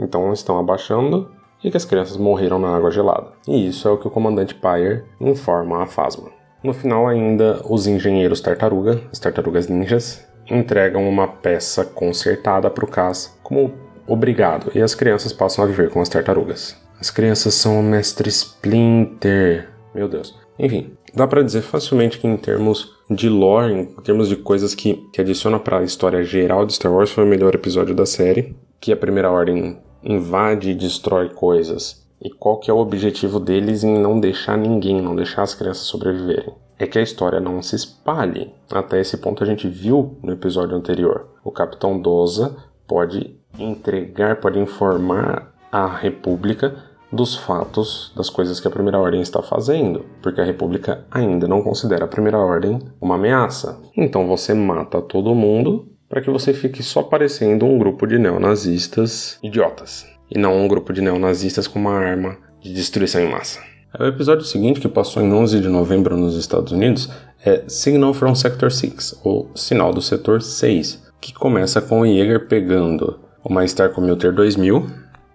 Então 0.00 0.32
estão 0.32 0.58
abaixando 0.58 1.30
e 1.62 1.70
que 1.70 1.76
as 1.76 1.84
crianças 1.84 2.16
morreram 2.16 2.58
na 2.58 2.74
água 2.74 2.90
gelada. 2.90 3.28
E 3.46 3.68
isso 3.68 3.86
é 3.86 3.90
o 3.90 3.98
que 3.98 4.08
o 4.08 4.10
comandante 4.10 4.54
Pyre 4.54 5.04
informa 5.20 5.82
a 5.82 5.86
Phasma. 5.86 6.30
No 6.62 6.72
final 6.72 7.06
ainda, 7.06 7.62
os 7.68 7.86
engenheiros 7.86 8.40
tartaruga, 8.40 9.00
as 9.12 9.18
tartarugas 9.18 9.68
ninjas, 9.68 10.26
entregam 10.50 11.08
uma 11.08 11.28
peça 11.28 11.84
consertada 11.84 12.68
para 12.68 12.84
o 12.84 12.88
Cass 12.88 13.38
como 13.42 13.72
obrigado, 14.06 14.70
e 14.74 14.82
as 14.82 14.94
crianças 14.94 15.32
passam 15.32 15.64
a 15.64 15.66
viver 15.66 15.90
com 15.90 16.00
as 16.00 16.08
tartarugas. 16.08 16.76
As 17.00 17.10
crianças 17.10 17.54
são 17.54 17.80
o 17.80 17.82
mestre 17.82 18.28
Splinter. 18.28 19.70
Meu 19.94 20.08
Deus. 20.08 20.38
Enfim, 20.58 20.92
dá 21.14 21.26
para 21.26 21.42
dizer 21.42 21.62
facilmente 21.62 22.18
que 22.18 22.26
em 22.26 22.36
termos 22.36 22.94
de 23.08 23.28
lore, 23.28 23.72
em 23.72 23.86
termos 24.02 24.28
de 24.28 24.36
coisas 24.36 24.74
que, 24.74 24.94
que 25.12 25.20
adiciona 25.20 25.58
para 25.58 25.78
a 25.78 25.84
história 25.84 26.22
geral 26.22 26.66
de 26.66 26.74
Star 26.74 26.92
Wars, 26.92 27.10
foi 27.10 27.24
o 27.24 27.26
melhor 27.26 27.54
episódio 27.54 27.94
da 27.94 28.04
série, 28.04 28.54
que 28.78 28.92
a 28.92 28.96
Primeira 28.96 29.30
Ordem 29.30 29.78
invade 30.02 30.70
e 30.70 30.74
destrói 30.74 31.28
coisas. 31.28 32.06
E 32.20 32.28
qual 32.28 32.58
que 32.58 32.70
é 32.70 32.74
o 32.74 32.78
objetivo 32.78 33.40
deles 33.40 33.82
em 33.82 33.98
não 33.98 34.20
deixar 34.20 34.58
ninguém, 34.58 35.00
não 35.00 35.16
deixar 35.16 35.42
as 35.42 35.54
crianças 35.54 35.84
sobreviverem? 35.84 36.54
É 36.78 36.86
que 36.86 36.98
a 36.98 37.02
história 37.02 37.40
não 37.40 37.62
se 37.62 37.76
espalhe. 37.76 38.52
Até 38.70 39.00
esse 39.00 39.16
ponto 39.16 39.42
a 39.42 39.46
gente 39.46 39.68
viu 39.68 40.18
no 40.22 40.32
episódio 40.32 40.76
anterior. 40.76 41.28
O 41.42 41.50
Capitão 41.50 41.98
Doza 41.98 42.56
pode 42.86 43.36
entregar, 43.58 44.40
pode 44.40 44.58
informar 44.58 45.54
a 45.72 45.86
República 45.86 46.74
dos 47.12 47.36
fatos 47.36 48.12
das 48.14 48.30
coisas 48.30 48.60
que 48.60 48.68
a 48.68 48.70
Primeira 48.70 48.98
Ordem 48.98 49.20
está 49.20 49.42
fazendo, 49.42 50.04
porque 50.22 50.40
a 50.40 50.44
República 50.44 51.04
ainda 51.10 51.48
não 51.48 51.62
considera 51.62 52.04
a 52.04 52.08
Primeira 52.08 52.38
Ordem 52.38 52.78
uma 53.00 53.16
ameaça. 53.16 53.80
Então 53.96 54.28
você 54.28 54.54
mata 54.54 55.02
todo 55.02 55.34
mundo 55.34 55.88
para 56.10 56.20
que 56.20 56.28
você 56.28 56.52
fique 56.52 56.82
só 56.82 57.04
parecendo 57.04 57.64
um 57.64 57.78
grupo 57.78 58.04
de 58.04 58.18
neonazistas 58.18 59.38
idiotas, 59.44 60.04
e 60.28 60.36
não 60.36 60.60
um 60.60 60.66
grupo 60.66 60.92
de 60.92 61.00
neonazistas 61.00 61.68
com 61.68 61.78
uma 61.78 61.96
arma 61.96 62.36
de 62.60 62.74
destruição 62.74 63.20
em 63.20 63.30
massa. 63.30 63.60
O 63.96 64.04
episódio 64.04 64.44
seguinte, 64.44 64.80
que 64.80 64.88
passou 64.88 65.22
em 65.22 65.32
11 65.32 65.60
de 65.60 65.68
novembro 65.68 66.16
nos 66.16 66.36
Estados 66.36 66.72
Unidos, 66.72 67.08
é 67.44 67.62
Signal 67.68 68.12
from 68.12 68.34
Sector 68.34 68.72
6, 68.72 69.20
ou 69.22 69.52
Sinal 69.54 69.94
do 69.94 70.02
Setor 70.02 70.42
6, 70.42 71.10
que 71.20 71.32
começa 71.32 71.80
com 71.80 72.00
o 72.00 72.06
Jäger 72.06 72.48
pegando 72.48 73.20
uma 73.44 73.66
Star 73.66 73.90
Commuter 73.92 74.32
2000 74.32 74.86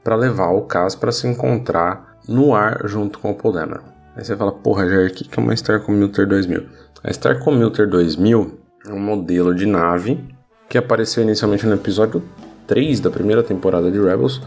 para 0.03 0.15
levar 0.15 0.51
o 0.51 0.63
Cass 0.63 0.93
para 0.93 1.11
se 1.11 1.25
encontrar 1.25 2.17
no 2.27 2.53
ar 2.53 2.81
junto 2.85 3.19
com 3.19 3.31
o 3.31 3.51
Dameron. 3.51 3.83
Aí 4.15 4.23
você 4.23 4.35
fala, 4.35 4.51
porra, 4.51 4.87
Jair, 4.87 5.09
o 5.09 5.13
que 5.13 5.39
é 5.39 5.41
uma 5.41 5.55
Star 5.55 5.81
Commuter 5.81 6.27
2000? 6.27 6.65
A 7.03 7.13
Star 7.13 7.39
Commuter 7.43 7.89
2000 7.89 8.59
é 8.87 8.91
um 8.91 8.99
modelo 8.99 9.53
de 9.55 9.65
nave 9.65 10.34
que 10.69 10.77
apareceu 10.77 11.23
inicialmente 11.23 11.65
no 11.65 11.73
episódio 11.73 12.23
3 12.67 12.99
da 12.99 13.09
primeira 13.09 13.43
temporada 13.43 13.91
de 13.91 13.99
Rebels, 13.99 14.41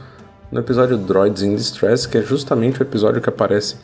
no 0.50 0.61
episódio 0.61 0.96
Droids 0.96 1.42
in 1.42 1.54
Distress, 1.54 2.07
que 2.07 2.18
é 2.18 2.22
justamente 2.22 2.81
o 2.81 2.83
episódio 2.83 3.20
que 3.20 3.28
aparece 3.28 3.76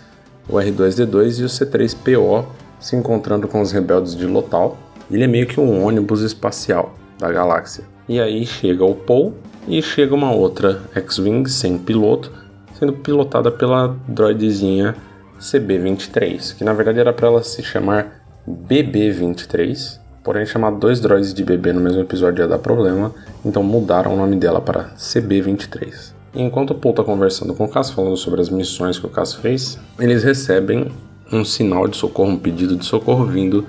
o 0.48 0.54
R2D2 0.54 1.40
e 1.40 1.44
o 1.44 1.46
C3PO 1.46 2.46
se 2.80 2.96
encontrando 2.96 3.48
com 3.48 3.60
os 3.60 3.72
rebeldes 3.72 4.16
de 4.16 4.26
Lotal. 4.26 4.76
Ele 5.10 5.24
é 5.24 5.26
meio 5.26 5.46
que 5.46 5.60
um 5.60 5.84
ônibus 5.84 6.22
espacial 6.22 6.94
da 7.18 7.30
galáxia. 7.30 7.84
E 8.08 8.20
aí 8.20 8.44
chega 8.44 8.84
o 8.84 8.94
Paul 8.94 9.34
e 9.66 9.80
chega 9.80 10.14
uma 10.14 10.32
outra 10.32 10.82
X-Wing 10.94 11.48
sem 11.48 11.78
piloto, 11.78 12.30
sendo 12.78 12.92
pilotada 12.92 13.50
pela 13.50 13.96
droidezinha 14.08 14.94
CB-23, 15.38 16.56
que 16.56 16.64
na 16.64 16.72
verdade 16.72 17.00
era 17.00 17.12
para 17.12 17.28
ela 17.28 17.42
se 17.42 17.62
chamar 17.62 18.22
BB-23, 18.46 19.98
porém 20.24 20.46
chamar 20.46 20.70
dois 20.70 21.00
droids 21.00 21.34
de 21.34 21.44
bebê 21.44 21.72
no 21.72 21.80
mesmo 21.80 22.00
episódio 22.00 22.42
ia 22.42 22.48
dar 22.48 22.58
problema, 22.58 23.14
então 23.44 23.62
mudaram 23.62 24.14
o 24.14 24.16
nome 24.16 24.37
dela 24.37 24.60
para 24.60 24.88
CB-23. 24.96 26.14
Enquanto 26.34 26.70
o 26.70 26.74
Paul 26.74 26.92
está 26.92 27.04
conversando 27.04 27.54
com 27.54 27.64
o 27.64 27.68
Cass, 27.68 27.90
falando 27.90 28.16
sobre 28.16 28.40
as 28.40 28.48
missões 28.48 28.98
que 28.98 29.06
o 29.06 29.10
Cass 29.10 29.34
fez, 29.34 29.78
eles 30.00 30.24
recebem 30.24 30.90
um 31.30 31.44
sinal 31.44 31.87
de 31.87 31.96
socorro, 31.96 32.30
um 32.30 32.38
pedido 32.38 32.74
de 32.74 32.84
socorro 32.84 33.26
vindo 33.26 33.64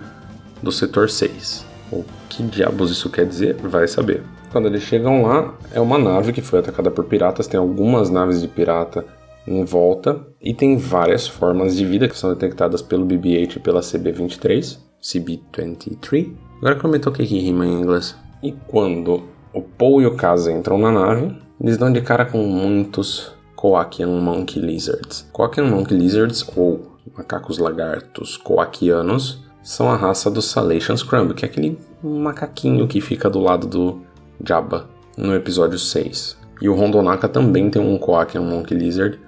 do 0.63 0.71
setor 0.71 1.09
6. 1.09 1.65
O 1.91 2.03
que 2.29 2.41
diabos 2.41 2.89
isso 2.89 3.09
quer 3.09 3.25
dizer? 3.25 3.55
Vai 3.57 3.87
saber. 3.87 4.23
Quando 4.51 4.67
eles 4.67 4.81
chegam 4.81 5.23
lá, 5.23 5.53
é 5.73 5.79
uma 5.79 5.97
nave 5.97 6.31
que 6.31 6.41
foi 6.41 6.59
atacada 6.59 6.89
por 6.89 7.05
piratas, 7.05 7.45
tem 7.45 7.59
algumas 7.59 8.09
naves 8.09 8.41
de 8.41 8.47
pirata 8.47 9.05
em 9.45 9.63
volta 9.63 10.25
e 10.41 10.53
tem 10.53 10.77
várias 10.77 11.27
formas 11.27 11.75
de 11.75 11.85
vida 11.85 12.07
que 12.07 12.17
são 12.17 12.33
detectadas 12.33 12.81
pelo 12.81 13.05
BB-8 13.05 13.57
e 13.57 13.59
pela 13.59 13.81
CB-23, 13.81 14.77
CB-23. 15.01 16.31
Agora 16.57 16.75
que 16.75 16.85
eu 16.85 16.89
me 16.89 16.99
toquei 16.99 17.27
que 17.27 17.39
rima 17.39 17.65
em 17.65 17.73
inglês. 17.73 18.15
E 18.41 18.51
quando 18.67 19.23
o 19.53 19.61
Paul 19.61 20.01
e 20.01 20.05
o 20.05 20.15
Kaz 20.15 20.47
entram 20.47 20.77
na 20.77 20.91
nave, 20.91 21.35
eles 21.59 21.77
dão 21.77 21.91
de 21.91 22.01
cara 22.01 22.25
com 22.25 22.39
muitos 22.39 23.31
Koakian 23.55 24.21
Monkey 24.21 24.59
Lizards. 24.59 25.27
Koakian 25.31 25.65
Monkey 25.65 25.95
Lizards, 25.95 26.45
ou 26.55 26.97
macacos 27.17 27.57
lagartos 27.57 28.37
coaquianos, 28.37 29.43
são 29.63 29.89
a 29.89 29.95
raça 29.95 30.29
dos 30.29 30.45
Salation 30.45 30.95
Scrumb, 30.95 31.33
que 31.33 31.45
é 31.45 31.47
aquele 31.47 31.79
macaquinho 32.03 32.87
que 32.87 33.01
fica 33.01 33.29
do 33.29 33.39
lado 33.39 33.65
do 33.65 34.01
Jabba 34.43 34.87
no 35.17 35.33
episódio 35.33 35.79
6. 35.79 36.37
E 36.61 36.69
o 36.69 36.75
Rondonaka 36.75 37.27
também 37.27 37.69
tem 37.69 37.81
um 37.81 37.97
Koakian 37.97 38.41
Monkey 38.41 38.75
Lizard 38.75 39.19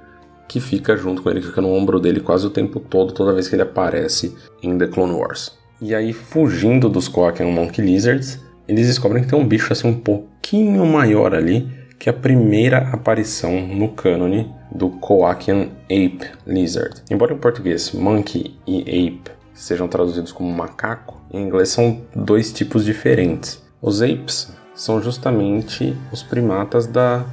que 0.48 0.60
fica 0.60 0.96
junto 0.96 1.22
com 1.22 1.30
ele, 1.30 1.42
fica 1.42 1.62
no 1.62 1.74
ombro 1.74 2.00
dele 2.00 2.20
quase 2.20 2.46
o 2.48 2.50
tempo 2.50 2.80
todo, 2.80 3.13
toda 3.13 3.34
vez 3.34 3.48
que 3.48 3.56
ele 3.56 3.63
aparece 3.63 4.36
em 4.62 4.78
The 4.78 4.88
Clone 4.88 5.13
Wars. 5.13 5.57
E 5.80 5.94
aí, 5.94 6.12
fugindo 6.12 6.90
dos 6.90 7.08
Koakian 7.08 7.48
Monkey 7.48 7.82
Lizards, 7.82 8.40
eles 8.68 8.88
descobrem 8.88 9.24
que 9.24 9.30
tem 9.30 9.40
um 9.40 9.48
bicho 9.48 9.72
assim 9.72 9.88
um 9.88 9.94
pouquinho 9.94 10.86
maior 10.86 11.36
ali, 11.36 11.70
que 12.00 12.10
é 12.10 12.12
a 12.12 12.16
primeira 12.16 12.90
aparição 12.90 13.68
no 13.68 13.90
cânone 13.90 14.52
do 14.72 14.90
Koakian 14.90 15.70
Ape 15.86 16.32
Lizard. 16.46 17.02
Embora 17.10 17.34
em 17.34 17.38
português 17.38 17.92
monkey 17.92 18.56
e 18.66 18.80
ape 18.82 19.32
sejam 19.54 19.88
traduzidos 19.88 20.32
como 20.32 20.52
macaco, 20.52 21.22
em 21.32 21.44
inglês 21.44 21.70
são 21.70 22.02
dois 22.16 22.52
tipos 22.52 22.84
diferentes. 22.84 23.62
Os 23.82 24.02
apes 24.02 24.52
são 24.74 25.02
justamente 25.02 25.96
os 26.12 26.24
primatas 26.24 26.88
da 26.88 27.24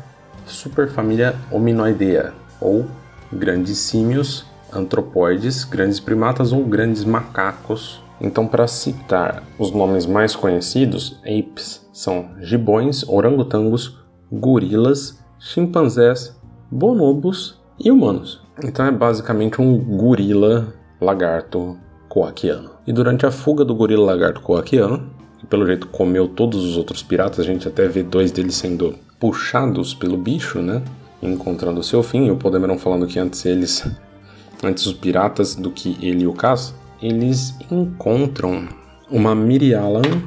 superfamília 0.46 1.34
Hominoidea, 1.50 2.32
ou 2.60 2.86
grandes 3.32 3.78
símios, 3.78 4.46
antropóides, 4.72 5.64
grandes 5.64 6.00
primatas 6.00 6.52
ou 6.52 6.64
grandes 6.64 7.04
macacos. 7.04 8.03
Então, 8.20 8.46
para 8.46 8.66
citar 8.66 9.42
os 9.58 9.70
nomes 9.70 10.06
mais 10.06 10.36
conhecidos, 10.36 11.20
apes 11.22 11.86
são 11.92 12.30
gibões, 12.40 13.06
orangotangos, 13.08 13.98
gorilas, 14.30 15.18
chimpanzés, 15.38 16.36
bonobos 16.70 17.60
e 17.78 17.90
humanos. 17.90 18.42
Então 18.62 18.86
é 18.86 18.90
basicamente 18.90 19.60
um 19.60 19.78
gorila 19.78 20.72
lagarto 21.00 21.76
coaquiano. 22.08 22.70
E 22.86 22.92
durante 22.92 23.26
a 23.26 23.30
fuga 23.30 23.64
do 23.64 23.74
gorila 23.74 24.06
lagarto 24.06 24.40
coaquiano, 24.40 25.10
que 25.38 25.46
pelo 25.46 25.66
jeito 25.66 25.88
comeu 25.88 26.28
todos 26.28 26.64
os 26.64 26.76
outros 26.76 27.02
piratas, 27.02 27.40
a 27.40 27.42
gente 27.42 27.66
até 27.66 27.88
vê 27.88 28.02
dois 28.02 28.30
deles 28.30 28.54
sendo 28.54 28.94
puxados 29.18 29.94
pelo 29.94 30.16
bicho, 30.16 30.60
né? 30.60 30.82
Encontrando 31.22 31.82
seu 31.82 32.02
fim, 32.02 32.26
e 32.26 32.30
o 32.30 32.36
Podemeron 32.36 32.78
falando 32.78 33.06
que 33.06 33.18
antes 33.18 33.44
eles, 33.44 33.88
antes 34.62 34.86
os 34.86 34.92
piratas 34.92 35.54
do 35.54 35.70
que 35.70 35.96
ele 36.00 36.24
e 36.24 36.26
o 36.26 36.32
Cass, 36.32 36.74
eles 37.06 37.54
encontram 37.70 38.66
uma 39.10 39.34
Mirialan 39.34 40.22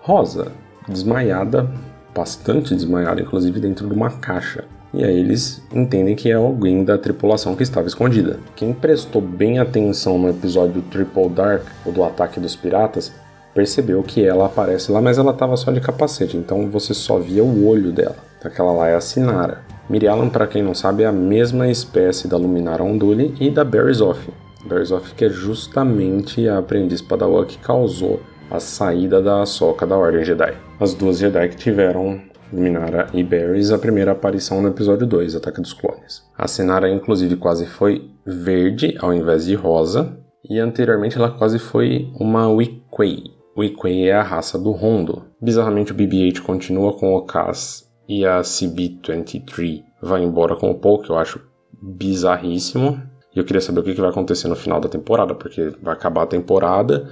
rosa, 0.00 0.52
desmaiada 0.88 1.68
bastante 2.14 2.74
desmaiado, 2.74 3.20
inclusive 3.20 3.58
dentro 3.58 3.88
de 3.88 3.94
uma 3.94 4.10
caixa. 4.10 4.64
E 4.92 5.04
aí 5.04 5.18
eles 5.18 5.62
entendem 5.72 6.14
que 6.14 6.30
é 6.30 6.34
alguém 6.34 6.84
da 6.84 6.98
tripulação 6.98 7.54
que 7.56 7.62
estava 7.62 7.86
escondida. 7.86 8.38
Quem 8.54 8.72
prestou 8.72 9.20
bem 9.20 9.58
atenção 9.58 10.18
no 10.18 10.28
episódio 10.28 10.82
Triple 10.82 11.28
Dark, 11.28 11.62
o 11.84 11.90
do 11.90 12.02
ataque 12.04 12.40
dos 12.40 12.54
piratas, 12.54 13.12
percebeu 13.54 14.02
que 14.02 14.24
ela 14.24 14.46
aparece 14.46 14.90
lá, 14.90 15.00
mas 15.00 15.18
ela 15.18 15.32
estava 15.32 15.56
só 15.56 15.72
de 15.72 15.80
capacete, 15.80 16.36
então 16.36 16.68
você 16.68 16.94
só 16.94 17.18
via 17.18 17.42
o 17.42 17.66
olho 17.66 17.92
dela. 17.92 18.16
Aquela 18.42 18.72
lá 18.72 18.88
é 18.88 18.94
a 18.94 19.00
Sinara. 19.00 19.62
Mirialan, 19.88 20.28
para 20.28 20.46
quem 20.46 20.62
não 20.62 20.74
sabe, 20.74 21.02
é 21.02 21.06
a 21.06 21.12
mesma 21.12 21.68
espécie 21.68 22.28
da 22.28 22.36
Luminara 22.36 22.82
Unduli 22.84 23.34
e 23.40 23.50
da 23.50 23.64
Berrizoff. 23.64 24.30
Berrizoff 24.64 25.14
que 25.14 25.24
é 25.24 25.28
justamente 25.28 26.48
a 26.48 26.58
aprendiz 26.58 27.00
padawan 27.00 27.44
que 27.44 27.58
causou 27.58 28.20
a 28.50 28.58
saída 28.58 29.22
da 29.22 29.46
Soca 29.46 29.86
da 29.86 29.96
Ordem 29.96 30.24
Jedi. 30.24 30.56
As 30.78 30.94
duas 30.94 31.18
Jedi 31.18 31.48
que 31.48 31.56
tiveram 31.56 32.20
Minara 32.52 33.06
e 33.14 33.22
Barrys 33.22 33.70
a 33.70 33.78
primeira 33.78 34.12
aparição 34.12 34.60
no 34.60 34.68
episódio 34.68 35.06
2, 35.06 35.36
Ataque 35.36 35.60
dos 35.60 35.72
Clones. 35.72 36.24
A 36.36 36.48
Senara 36.48 36.90
inclusive 36.90 37.36
quase 37.36 37.66
foi 37.66 38.10
verde 38.26 38.96
ao 39.00 39.14
invés 39.14 39.46
de 39.46 39.54
rosa, 39.54 40.18
e 40.48 40.58
anteriormente 40.58 41.16
ela 41.16 41.30
quase 41.30 41.58
foi 41.58 42.10
uma 42.18 42.48
Weequay. 42.48 43.24
Weequay 43.56 44.08
é 44.08 44.14
a 44.14 44.22
raça 44.22 44.58
do 44.58 44.72
Rondo. 44.72 45.26
Bizarramente 45.40 45.92
o 45.92 45.94
BB-8 45.94 46.40
continua 46.40 46.92
com 46.96 47.14
o 47.14 47.22
Cass 47.22 47.88
e 48.08 48.24
a 48.24 48.40
CB-23 48.40 49.84
vai 50.02 50.22
embora 50.22 50.56
com 50.56 50.70
o 50.70 50.74
Paul, 50.74 51.02
que 51.02 51.10
eu 51.10 51.18
acho 51.18 51.40
bizarríssimo. 51.80 53.00
E 53.34 53.38
eu 53.38 53.44
queria 53.44 53.60
saber 53.60 53.80
o 53.80 53.82
que 53.82 53.94
vai 53.94 54.10
acontecer 54.10 54.48
no 54.48 54.56
final 54.56 54.80
da 54.80 54.88
temporada, 54.88 55.34
porque 55.34 55.72
vai 55.80 55.94
acabar 55.94 56.22
a 56.22 56.26
temporada, 56.26 57.08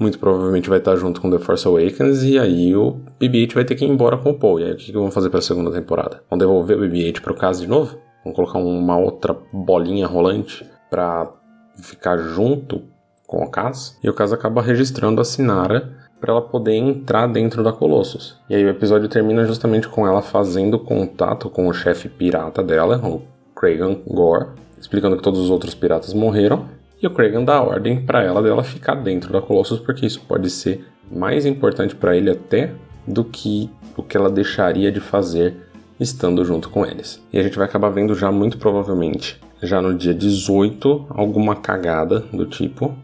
muito 0.00 0.18
provavelmente 0.18 0.68
vai 0.68 0.78
estar 0.78 0.96
junto 0.96 1.20
com 1.20 1.30
The 1.30 1.38
Force 1.38 1.66
Awakens 1.68 2.22
e 2.22 2.38
aí 2.38 2.74
o 2.74 3.00
BB-8 3.20 3.54
vai 3.54 3.64
ter 3.64 3.74
que 3.74 3.84
ir 3.84 3.88
embora 3.88 4.16
com 4.16 4.30
o 4.30 4.38
Paul. 4.38 4.60
E 4.60 4.64
aí 4.64 4.72
o 4.72 4.76
que, 4.76 4.86
que 4.86 4.92
vão 4.92 5.10
fazer 5.10 5.28
para 5.28 5.40
a 5.40 5.42
segunda 5.42 5.70
temporada? 5.70 6.22
Vão 6.30 6.38
devolver 6.38 6.78
o 6.78 6.80
BB-8 6.80 7.20
para 7.20 7.32
o 7.32 7.36
caso 7.36 7.60
de 7.60 7.66
novo? 7.66 7.98
Vão 8.24 8.32
colocar 8.32 8.58
uma 8.58 8.96
outra 8.96 9.36
bolinha 9.52 10.06
rolante 10.06 10.66
para 10.88 11.30
ficar 11.76 12.16
junto 12.16 12.82
com 13.26 13.44
o 13.44 13.50
Cass? 13.50 13.98
E 14.02 14.08
o 14.08 14.14
Cass 14.14 14.32
acaba 14.32 14.62
registrando 14.62 15.20
a 15.20 15.24
Sinara 15.24 15.92
para 16.18 16.32
ela 16.32 16.42
poder 16.42 16.74
entrar 16.74 17.26
dentro 17.26 17.62
da 17.62 17.72
Colossus. 17.72 18.38
E 18.48 18.54
aí 18.54 18.64
o 18.64 18.68
episódio 18.68 19.08
termina 19.08 19.44
justamente 19.44 19.88
com 19.88 20.06
ela 20.06 20.22
fazendo 20.22 20.78
contato 20.78 21.48
com 21.50 21.66
o 21.66 21.72
chefe 21.72 22.08
pirata 22.08 22.62
dela, 22.62 22.98
o 23.04 23.22
Kragan 23.54 23.96
Gore, 24.06 24.48
explicando 24.80 25.16
que 25.16 25.22
todos 25.22 25.38
os 25.38 25.50
outros 25.50 25.74
piratas 25.74 26.14
morreram 26.14 26.68
e 27.02 27.06
o 27.06 27.10
Kragan 27.10 27.44
dá 27.44 27.56
a 27.56 27.62
ordem 27.62 28.02
para 28.04 28.22
ela 28.22 28.42
dela 28.42 28.62
ficar 28.62 28.94
dentro 28.94 29.32
da 29.32 29.40
Colossus, 29.40 29.78
porque 29.78 30.06
isso 30.06 30.20
pode 30.26 30.50
ser 30.50 30.86
mais 31.10 31.46
importante 31.46 31.94
para 31.94 32.16
ele 32.16 32.30
até 32.30 32.72
do 33.06 33.24
que 33.24 33.70
o 33.96 34.02
que 34.02 34.16
ela 34.16 34.30
deixaria 34.30 34.92
de 34.92 35.00
fazer 35.00 35.56
estando 35.98 36.44
junto 36.44 36.68
com 36.68 36.84
eles. 36.84 37.22
E 37.32 37.38
a 37.38 37.42
gente 37.42 37.56
vai 37.56 37.66
acabar 37.66 37.90
vendo 37.90 38.14
já 38.14 38.30
muito 38.30 38.58
provavelmente, 38.58 39.40
já 39.62 39.80
no 39.80 39.94
dia 39.94 40.14
18, 40.14 41.06
alguma 41.10 41.56
cagada 41.56 42.20
do 42.32 42.46
tipo, 42.46 42.94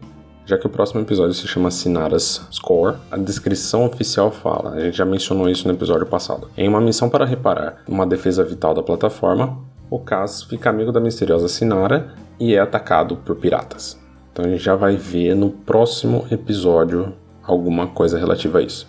já 0.45 0.57
que 0.57 0.65
o 0.65 0.69
próximo 0.69 1.01
episódio 1.01 1.33
se 1.33 1.47
chama 1.47 1.69
Sinara's 1.69 2.47
Score, 2.51 2.95
a 3.11 3.17
descrição 3.17 3.85
oficial 3.85 4.31
fala, 4.31 4.71
a 4.71 4.79
gente 4.79 4.97
já 4.97 5.05
mencionou 5.05 5.49
isso 5.49 5.67
no 5.67 5.73
episódio 5.73 6.07
passado. 6.07 6.49
Em 6.57 6.67
uma 6.69 6.79
missão 6.79 7.09
para 7.09 7.25
reparar 7.25 7.83
uma 7.87 8.07
defesa 8.07 8.43
vital 8.43 8.73
da 8.73 8.81
plataforma, 8.81 9.59
o 9.89 9.99
Cass 9.99 10.43
fica 10.43 10.69
amigo 10.69 10.91
da 10.91 10.99
misteriosa 10.99 11.47
Sinara 11.47 12.13
e 12.39 12.53
é 12.53 12.59
atacado 12.59 13.17
por 13.17 13.35
piratas. 13.35 13.97
Então 14.31 14.45
a 14.45 14.49
gente 14.49 14.63
já 14.63 14.75
vai 14.75 14.95
ver 14.95 15.35
no 15.35 15.49
próximo 15.49 16.25
episódio 16.29 17.13
alguma 17.41 17.87
coisa 17.87 18.19
relativa 18.19 18.59
a 18.59 18.61
isso. 18.61 18.87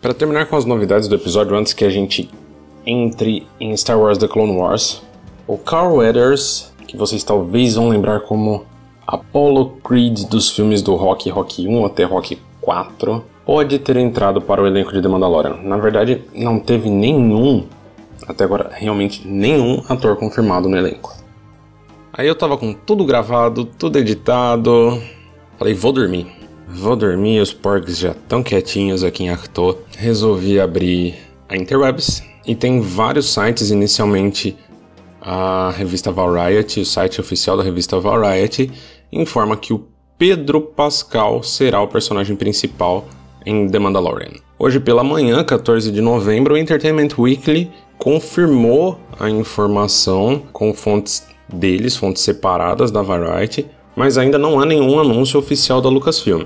Para 0.00 0.14
terminar 0.14 0.46
com 0.46 0.56
as 0.56 0.64
novidades 0.64 1.08
do 1.08 1.14
episódio, 1.14 1.56
antes 1.56 1.72
que 1.72 1.84
a 1.84 1.90
gente 1.90 2.30
entre 2.84 3.46
em 3.60 3.76
Star 3.76 3.98
Wars 3.98 4.18
The 4.18 4.26
Clone 4.26 4.56
Wars, 4.56 5.02
o 5.46 5.56
Carl 5.56 5.96
Weathers, 5.96 6.72
que 6.88 6.96
vocês 6.96 7.22
talvez 7.22 7.74
vão 7.74 7.88
lembrar 7.88 8.20
como 8.20 8.64
Apollo 9.06 9.76
Creed 9.84 10.24
dos 10.28 10.50
filmes 10.50 10.82
do 10.82 10.94
Rock, 10.96 11.30
Rock 11.30 11.66
1 11.66 11.86
até 11.86 12.04
Rock 12.04 12.40
4, 12.60 13.24
pode 13.44 13.78
ter 13.78 13.96
entrado 13.96 14.40
para 14.40 14.62
o 14.62 14.66
elenco 14.66 14.92
de 14.92 15.02
The 15.02 15.08
Mandalorian. 15.08 15.56
Na 15.62 15.76
verdade, 15.76 16.22
não 16.34 16.58
teve 16.58 16.88
nenhum, 16.88 17.66
até 18.26 18.44
agora, 18.44 18.70
realmente 18.72 19.26
nenhum 19.26 19.82
ator 19.88 20.16
confirmado 20.16 20.68
no 20.68 20.76
elenco. 20.76 21.14
Aí 22.12 22.28
eu 22.28 22.34
tava 22.34 22.56
com 22.58 22.72
tudo 22.74 23.04
gravado, 23.04 23.64
tudo 23.64 23.98
editado. 23.98 25.02
Falei, 25.58 25.74
vou 25.74 25.92
dormir. 25.92 26.26
Vou 26.68 26.94
dormir, 26.94 27.40
os 27.40 27.52
porgs 27.52 27.98
já 27.98 28.10
estão 28.10 28.42
quietinhos 28.42 29.02
aqui 29.02 29.24
em 29.24 29.30
Arto. 29.30 29.78
Resolvi 29.96 30.60
abrir 30.60 31.16
a 31.48 31.56
Interwebs. 31.56 32.22
E 32.46 32.54
tem 32.54 32.80
vários 32.80 33.32
sites, 33.32 33.70
inicialmente 33.70 34.56
a 35.20 35.72
revista 35.76 36.10
Variety, 36.10 36.80
o 36.80 36.86
site 36.86 37.20
oficial 37.20 37.56
da 37.56 37.62
revista 37.62 38.00
Variety, 38.00 38.70
informa 39.12 39.56
que 39.56 39.72
o 39.72 39.86
Pedro 40.18 40.60
Pascal 40.60 41.42
será 41.42 41.80
o 41.80 41.88
personagem 41.88 42.34
principal 42.34 43.06
em 43.44 43.68
The 43.68 43.78
Mandalorian. 43.78 44.32
Hoje 44.58 44.78
pela 44.78 45.02
manhã, 45.02 45.42
14 45.42 45.90
de 45.90 46.00
novembro, 46.00 46.54
o 46.54 46.56
Entertainment 46.58 47.08
Weekly 47.18 47.70
confirmou 47.98 48.98
a 49.18 49.28
informação 49.28 50.42
com 50.52 50.74
fontes 50.74 51.26
deles, 51.48 51.96
fontes 51.96 52.22
separadas 52.22 52.90
da 52.90 53.02
Variety, 53.02 53.66
mas 53.94 54.16
ainda 54.16 54.38
não 54.38 54.58
há 54.58 54.64
nenhum 54.64 54.98
anúncio 54.98 55.38
oficial 55.38 55.80
da 55.80 55.88
Lucasfilm. 55.88 56.44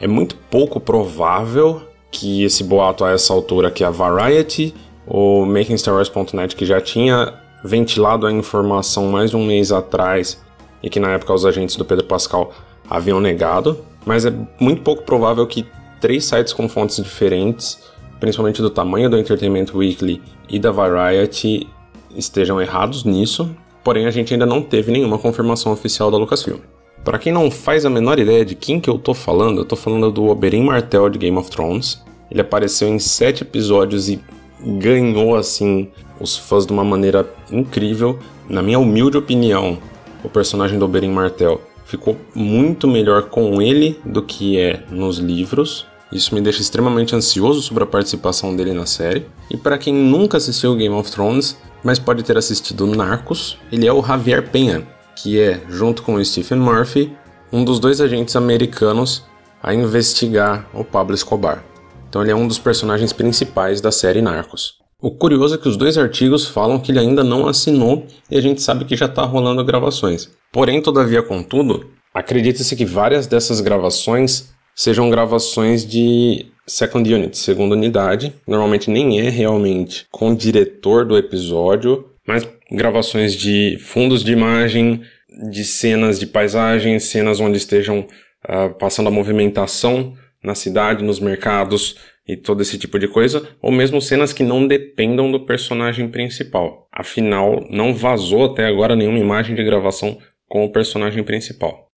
É 0.00 0.06
muito 0.06 0.36
pouco 0.50 0.80
provável 0.80 1.82
que 2.10 2.42
esse 2.42 2.64
boato 2.64 3.04
a 3.04 3.12
essa 3.12 3.32
altura 3.32 3.70
que 3.70 3.84
a 3.84 3.90
Variety 3.90 4.74
ou 5.06 5.46
MakingStarWars.net 5.46 6.56
que 6.56 6.64
já 6.64 6.80
tinha 6.80 7.34
ventilado 7.62 8.26
a 8.26 8.32
informação 8.32 9.06
mais 9.08 9.30
de 9.30 9.36
um 9.36 9.44
mês 9.44 9.70
atrás 9.70 10.40
e 10.82 10.88
que 10.88 10.98
na 10.98 11.10
época 11.10 11.34
os 11.34 11.44
agentes 11.44 11.76
do 11.76 11.84
Pedro 11.84 12.06
Pascal 12.06 12.52
haviam 12.88 13.20
negado, 13.20 13.78
mas 14.04 14.24
é 14.24 14.32
muito 14.58 14.82
pouco 14.82 15.02
provável 15.02 15.46
que 15.46 15.66
três 16.00 16.24
sites 16.24 16.52
com 16.52 16.68
fontes 16.68 16.96
diferentes, 16.96 17.78
principalmente 18.18 18.60
do 18.62 18.70
tamanho 18.70 19.10
do 19.10 19.18
Entertainment 19.18 19.66
Weekly 19.74 20.22
e 20.48 20.58
da 20.58 20.70
Variety, 20.70 21.66
estejam 22.14 22.60
errados 22.60 23.04
nisso, 23.04 23.54
porém 23.84 24.06
a 24.06 24.10
gente 24.10 24.32
ainda 24.32 24.46
não 24.46 24.62
teve 24.62 24.90
nenhuma 24.90 25.18
confirmação 25.18 25.72
oficial 25.72 26.10
da 26.10 26.16
Lucasfilm. 26.16 26.58
Para 27.04 27.18
quem 27.18 27.32
não 27.32 27.50
faz 27.50 27.86
a 27.86 27.90
menor 27.90 28.18
ideia 28.18 28.44
de 28.44 28.54
quem 28.54 28.78
que 28.78 28.90
eu 28.90 28.98
tô 28.98 29.14
falando, 29.14 29.62
eu 29.62 29.64
tô 29.64 29.74
falando 29.74 30.10
do 30.10 30.26
Oberyn 30.26 30.64
Martell 30.64 31.08
de 31.08 31.18
Game 31.18 31.36
of 31.38 31.50
Thrones. 31.50 32.02
Ele 32.30 32.42
apareceu 32.42 32.88
em 32.88 32.98
sete 32.98 33.42
episódios 33.42 34.08
e 34.08 34.20
ganhou 34.62 35.34
assim 35.34 35.88
os 36.20 36.36
fãs 36.36 36.66
de 36.66 36.72
uma 36.72 36.84
maneira 36.84 37.26
incrível. 37.50 38.18
Na 38.48 38.62
minha 38.62 38.78
humilde 38.78 39.16
opinião, 39.16 39.78
o 40.22 40.28
personagem 40.28 40.78
do 40.78 40.84
Oberyn 40.84 41.10
Martell 41.10 41.62
ficou 41.86 42.16
muito 42.34 42.86
melhor 42.86 43.30
com 43.30 43.62
ele 43.62 43.98
do 44.04 44.22
que 44.22 44.58
é 44.58 44.84
nos 44.90 45.18
livros. 45.18 45.86
Isso 46.12 46.34
me 46.34 46.40
deixa 46.40 46.60
extremamente 46.60 47.14
ansioso 47.14 47.62
sobre 47.62 47.84
a 47.84 47.86
participação 47.86 48.54
dele 48.54 48.72
na 48.72 48.86
série. 48.86 49.26
E 49.50 49.56
para 49.56 49.78
quem 49.78 49.94
nunca 49.94 50.36
assistiu 50.36 50.74
Game 50.74 50.94
of 50.94 51.10
Thrones, 51.10 51.56
mas 51.84 51.98
pode 51.98 52.22
ter 52.22 52.36
assistido 52.36 52.86
Narcos, 52.86 53.56
ele 53.70 53.86
é 53.86 53.92
o 53.92 54.02
Javier 54.02 54.50
Penha, 54.50 54.86
que 55.16 55.40
é, 55.40 55.60
junto 55.68 56.02
com 56.02 56.14
o 56.14 56.24
Stephen 56.24 56.58
Murphy, 56.58 57.12
um 57.52 57.64
dos 57.64 57.78
dois 57.78 58.00
agentes 58.00 58.36
americanos 58.36 59.24
a 59.62 59.74
investigar 59.74 60.68
o 60.72 60.84
Pablo 60.84 61.14
Escobar. 61.14 61.64
Então 62.08 62.22
ele 62.22 62.30
é 62.30 62.34
um 62.34 62.48
dos 62.48 62.58
personagens 62.58 63.12
principais 63.12 63.80
da 63.80 63.92
série 63.92 64.20
Narcos. 64.20 64.80
O 65.00 65.10
curioso 65.10 65.54
é 65.54 65.58
que 65.58 65.68
os 65.68 65.76
dois 65.76 65.96
artigos 65.96 66.46
falam 66.46 66.78
que 66.78 66.92
ele 66.92 66.98
ainda 66.98 67.24
não 67.24 67.46
assinou 67.48 68.06
e 68.30 68.36
a 68.36 68.40
gente 68.40 68.60
sabe 68.60 68.84
que 68.84 68.96
já 68.96 69.06
está 69.06 69.22
rolando 69.22 69.64
gravações. 69.64 70.28
Porém, 70.52 70.82
todavia, 70.82 71.22
contudo, 71.22 71.86
acredita-se 72.12 72.76
que 72.76 72.84
várias 72.84 73.26
dessas 73.26 73.60
gravações 73.60 74.50
sejam 74.80 75.10
gravações 75.10 75.84
de 75.84 76.46
second 76.66 77.12
unit, 77.12 77.36
segunda 77.36 77.74
unidade. 77.74 78.32
Normalmente 78.46 78.90
nem 78.90 79.20
é 79.20 79.28
realmente 79.28 80.06
com 80.10 80.30
o 80.30 80.36
diretor 80.36 81.04
do 81.04 81.18
episódio, 81.18 82.08
mas 82.26 82.48
gravações 82.72 83.34
de 83.34 83.76
fundos 83.78 84.24
de 84.24 84.32
imagem, 84.32 85.02
de 85.50 85.64
cenas 85.66 86.18
de 86.18 86.26
paisagem, 86.26 86.98
cenas 86.98 87.40
onde 87.40 87.58
estejam 87.58 88.06
uh, 88.48 88.74
passando 88.78 89.08
a 89.08 89.10
movimentação 89.10 90.14
na 90.42 90.54
cidade, 90.54 91.04
nos 91.04 91.20
mercados, 91.20 91.96
e 92.26 92.34
todo 92.34 92.62
esse 92.62 92.78
tipo 92.78 92.98
de 92.98 93.06
coisa, 93.06 93.46
ou 93.60 93.70
mesmo 93.70 94.00
cenas 94.00 94.32
que 94.32 94.42
não 94.42 94.66
dependam 94.66 95.30
do 95.30 95.44
personagem 95.44 96.08
principal. 96.08 96.88
Afinal, 96.90 97.66
não 97.68 97.92
vazou 97.92 98.46
até 98.46 98.64
agora 98.64 98.96
nenhuma 98.96 99.18
imagem 99.18 99.54
de 99.54 99.62
gravação 99.62 100.16
com 100.48 100.64
o 100.64 100.72
personagem 100.72 101.22
principal. 101.22 101.89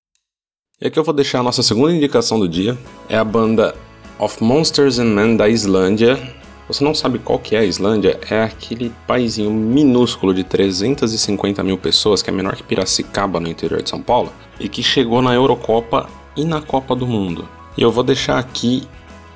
E 0.83 0.87
aqui 0.87 0.99
eu 0.99 1.03
vou 1.05 1.13
deixar 1.13 1.39
a 1.39 1.43
nossa 1.43 1.63
segunda 1.63 1.95
indicação 1.95 2.37
do 2.37 2.45
dia, 2.45 2.77
é 3.07 3.17
a 3.17 3.23
banda 3.23 3.73
Of 4.19 4.43
Monsters 4.43 4.99
and 4.99 5.05
Men 5.05 5.37
da 5.37 5.47
Islândia. 5.47 6.19
Você 6.67 6.83
não 6.83 6.93
sabe 6.93 7.19
qual 7.19 7.39
que 7.39 7.55
é 7.55 7.59
a 7.59 7.63
Islândia? 7.63 8.19
É 8.29 8.43
aquele 8.43 8.91
paizinho 9.07 9.49
minúsculo 9.49 10.33
de 10.33 10.43
350 10.43 11.63
mil 11.63 11.77
pessoas, 11.77 12.21
que 12.21 12.29
é 12.29 12.33
menor 12.33 12.57
que 12.57 12.63
Piracicaba 12.63 13.39
no 13.39 13.47
interior 13.47 13.81
de 13.81 13.89
São 13.89 14.01
Paulo, 14.01 14.29
e 14.59 14.67
que 14.67 14.83
chegou 14.83 15.21
na 15.21 15.33
Eurocopa 15.33 16.09
e 16.35 16.43
na 16.43 16.59
Copa 16.61 16.93
do 16.93 17.07
Mundo. 17.07 17.47
E 17.77 17.81
eu 17.81 17.89
vou 17.89 18.03
deixar 18.03 18.37
aqui 18.37 18.83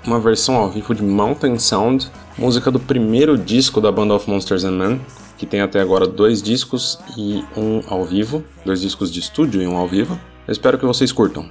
uma 0.05 0.19
versão 0.19 0.57
ao 0.57 0.69
vivo 0.69 0.93
de 0.93 1.01
Mountain 1.01 1.60
Sound, 1.60 2.12
música 2.38 2.69
do 2.69 2.79
primeiro 2.79 3.38
disco 3.38 3.79
da 3.79 3.89
banda 3.89 4.13
of 4.13 4.29
Monsters 4.29 4.65
and 4.65 4.71
Men, 4.71 5.01
que 5.38 5.45
tem 5.45 5.62
até 5.62 5.79
agora 5.79 6.05
dois 6.05 6.43
discos 6.43 6.99
e 7.15 7.41
um 7.55 7.81
ao 7.88 8.03
vivo, 8.03 8.43
dois 8.65 8.81
discos 8.81 9.10
de 9.10 9.21
estúdio 9.21 9.62
e 9.62 9.67
um 9.67 9.77
ao 9.77 9.88
vivo. 9.88 10.19
Eu 10.47 10.53
espero 10.53 10.79
que 10.79 10.86
vocês 10.86 11.12
curtam. 11.12 11.49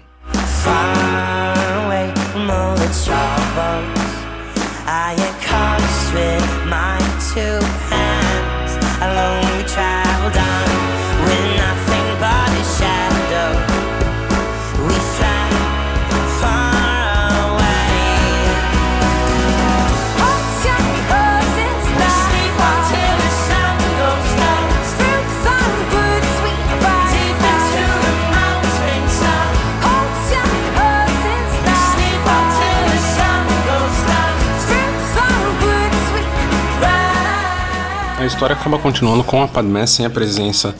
A 38.26 38.28
história 38.28 38.56
acaba 38.56 38.76
continuando 38.76 39.22
com 39.22 39.40
a 39.40 39.46
Padmé 39.46 39.86
sem 39.86 40.04
a 40.04 40.10
presença 40.10 40.74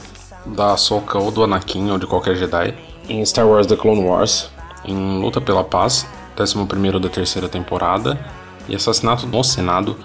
da 0.45 0.73
Ahsoka 0.73 1.17
ou 1.17 1.31
do 1.31 1.45
Anakin 1.45 1.89
ou 1.91 1.97
de 1.97 2.05
qualquer 2.05 2.35
Jedi 2.35 2.75
em 3.07 3.25
Star 3.25 3.47
Wars 3.47 3.65
The 3.65 3.77
Clone 3.77 4.01
Wars, 4.01 4.51
em 4.83 5.21
Luta 5.21 5.39
pela 5.39 5.63
Paz, 5.63 6.05
11 6.37 6.99
da 6.99 7.07
terceira 7.07 7.47
temporada, 7.47 8.19
e 8.67 8.75
Assassinato 8.75 9.25
no 9.25 9.41
Senado, 9.45 9.95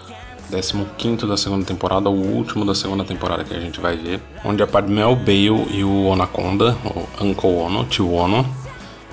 15 0.96 1.26
da 1.26 1.36
segunda 1.36 1.64
temporada, 1.64 2.08
o 2.08 2.14
último 2.14 2.64
da 2.64 2.76
segunda 2.76 3.02
temporada 3.02 3.42
que 3.42 3.56
a 3.56 3.58
gente 3.58 3.80
vai 3.80 3.96
ver, 3.96 4.20
onde 4.44 4.62
a 4.62 4.66
Padmé, 4.68 5.04
o 5.04 5.16
Bale 5.16 5.66
e 5.72 5.82
o 5.82 6.04
Onaconda, 6.04 6.76
o 6.84 7.24
Uncle 7.24 7.56
Ono, 7.56 7.84
tio 7.86 8.12
Ono, 8.12 8.46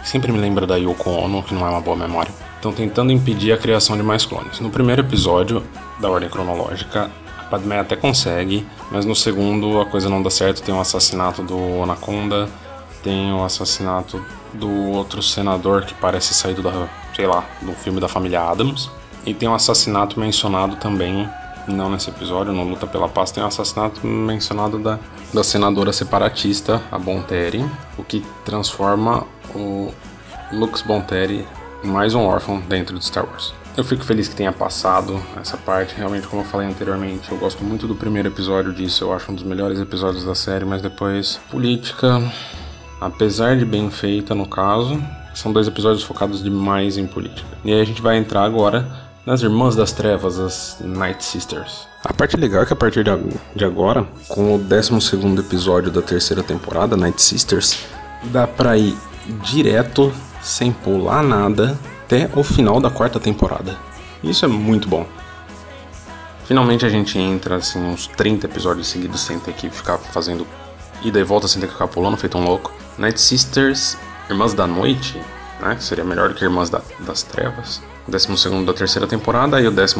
sempre 0.04 0.32
me 0.32 0.38
lembra 0.38 0.68
da 0.68 0.76
Yoko 0.76 1.10
Ono, 1.10 1.42
que 1.42 1.56
não 1.56 1.66
é 1.66 1.70
uma 1.72 1.82
boa 1.82 1.98
memória, 1.98 2.32
estão 2.58 2.72
tentando 2.72 3.12
impedir 3.12 3.54
a 3.54 3.58
criação 3.58 3.98
de 3.98 4.04
mais 4.04 4.24
clones. 4.24 4.60
No 4.60 4.70
primeiro 4.70 5.02
episódio 5.02 5.64
da 6.00 6.12
ordem 6.12 6.30
cronológica, 6.30 7.10
Padmé 7.50 7.80
até 7.80 7.96
consegue, 7.96 8.66
mas 8.92 9.06
no 9.06 9.16
segundo 9.16 9.80
a 9.80 9.86
coisa 9.86 10.10
não 10.10 10.22
dá 10.22 10.30
certo. 10.30 10.62
Tem 10.62 10.74
o 10.74 10.80
assassinato 10.80 11.42
do 11.42 11.84
Anaconda, 11.84 12.50
tem 13.04 13.34
o 13.34 13.44
assassinato 13.44 14.24
do 14.54 14.70
outro 14.92 15.22
senador 15.22 15.86
que 15.86 15.94
parece 15.94 16.34
saído 16.34 16.62
da, 16.62 16.88
sei 17.16 17.28
lá, 17.28 17.44
do 17.62 17.74
filme 17.74 18.00
da 18.00 18.08
família 18.08 18.42
Adams. 18.42 18.90
E 19.26 19.34
tem 19.34 19.48
um 19.48 19.54
assassinato 19.54 20.20
mencionado 20.20 20.76
também, 20.78 21.30
não 21.68 21.90
nesse 21.90 22.10
episódio, 22.10 22.54
no 22.54 22.64
Luta 22.64 22.88
pela 22.88 23.08
Paz, 23.08 23.32
tem 23.32 23.44
um 23.44 23.48
assassinato 23.48 24.06
mencionado 24.06 24.80
da, 24.80 24.98
da 25.34 25.44
senadora 25.44 25.92
separatista, 25.92 26.82
a 26.92 26.98
Bonteri, 26.98 27.64
o 27.98 28.04
que 28.04 28.26
transforma 28.46 29.26
o 29.54 29.94
Lux 30.52 30.82
Bonteri 30.82 31.46
em 31.84 31.88
mais 31.88 32.16
um 32.16 32.26
órfão 32.26 32.60
dentro 32.60 32.98
de 32.98 33.06
Star 33.06 33.26
Wars. 33.26 33.54
Eu 33.78 33.84
fico 33.84 34.04
feliz 34.04 34.28
que 34.28 34.36
tenha 34.36 34.52
passado 34.52 35.22
essa 35.40 35.58
parte. 35.58 35.96
Realmente, 35.96 36.28
como 36.28 36.42
eu 36.42 36.46
falei 36.46 36.68
anteriormente, 36.68 37.32
eu 37.32 37.38
gosto 37.38 37.64
muito 37.64 37.88
do 37.88 37.96
primeiro 37.96 38.28
episódio 38.28 38.74
disso. 38.74 39.04
Eu 39.06 39.14
acho 39.14 39.32
um 39.32 39.36
dos 39.36 39.44
melhores 39.44 39.80
episódios 39.80 40.26
da 40.26 40.36
série, 40.36 40.66
mas 40.66 40.82
depois, 40.82 41.40
política, 41.50 42.22
apesar 43.00 43.58
de 43.58 43.66
bem 43.66 43.90
feita 43.90 44.36
no 44.36 44.48
caso, 44.48 45.02
são 45.34 45.54
dois 45.54 45.68
episódios 45.68 46.04
focados 46.04 46.44
demais 46.44 46.98
em 46.98 47.08
política. 47.08 47.48
E 47.64 47.72
aí 47.72 47.80
a 47.80 47.86
gente 47.86 48.02
vai 48.02 48.18
entrar 48.18 48.44
agora 48.44 48.86
nas 49.26 49.42
Irmãs 49.42 49.76
das 49.76 49.92
Trevas, 49.92 50.40
as 50.40 50.78
Night 50.82 51.24
Sisters. 51.24 51.88
A 52.04 52.14
parte 52.14 52.36
legal 52.36 52.64
é 52.64 52.66
que 52.66 52.74
a 52.74 52.76
partir 52.76 53.04
de 53.56 53.66
agora, 53.66 54.06
com 54.28 54.56
o 54.56 54.58
12 54.58 54.92
episódio 55.38 55.92
da 55.92 56.02
terceira 56.02 56.42
temporada, 56.42 56.98
Night 56.98 57.22
Sisters, 57.22 57.86
dá 58.26 58.48
pra 58.48 58.78
ir 58.78 58.98
direto, 59.44 60.12
sem 60.42 60.72
pular 60.72 61.22
nada, 61.22 61.78
até 62.10 62.28
o 62.36 62.44
final 62.44 62.82
da 62.82 62.90
quarta 62.90 63.20
temporada. 63.20 63.78
Isso 64.24 64.44
é 64.44 64.48
muito 64.48 64.90
bom. 64.90 65.06
Finalmente 66.46 66.84
a 66.84 66.90
gente 66.90 67.20
entra 67.20 67.58
assim 67.58 67.80
uns 67.80 68.08
30 68.08 68.48
episódios 68.48 68.88
seguidos 68.88 69.22
sem 69.22 69.38
ter 69.38 69.54
que 69.54 69.70
ficar 69.70 70.00
fazendo 70.00 70.48
ida 71.04 71.20
e 71.20 71.24
volta 71.24 71.48
sem 71.48 71.62
ter 71.62 71.68
que 71.68 71.74
ficar 71.74 71.88
pulando, 71.88 72.18
feito 72.18 72.36
um 72.36 72.44
louco. 72.44 72.74
Night 72.98 73.22
Sisters, 73.22 73.96
Irmãs 74.28 74.56
da 74.56 74.66
Noite, 74.66 75.22
né? 75.62 75.78
Seria 75.80 76.04
melhor 76.04 76.34
que 76.34 76.44
Irmãs 76.44 76.72
da, 76.72 76.82
das 77.02 77.22
Trevas. 77.22 77.80
12 78.08 78.66
da 78.66 78.74
terceira 78.74 79.08
temporada 79.08 79.62
e 79.62 79.68
o 79.68 79.72
13 79.72 79.96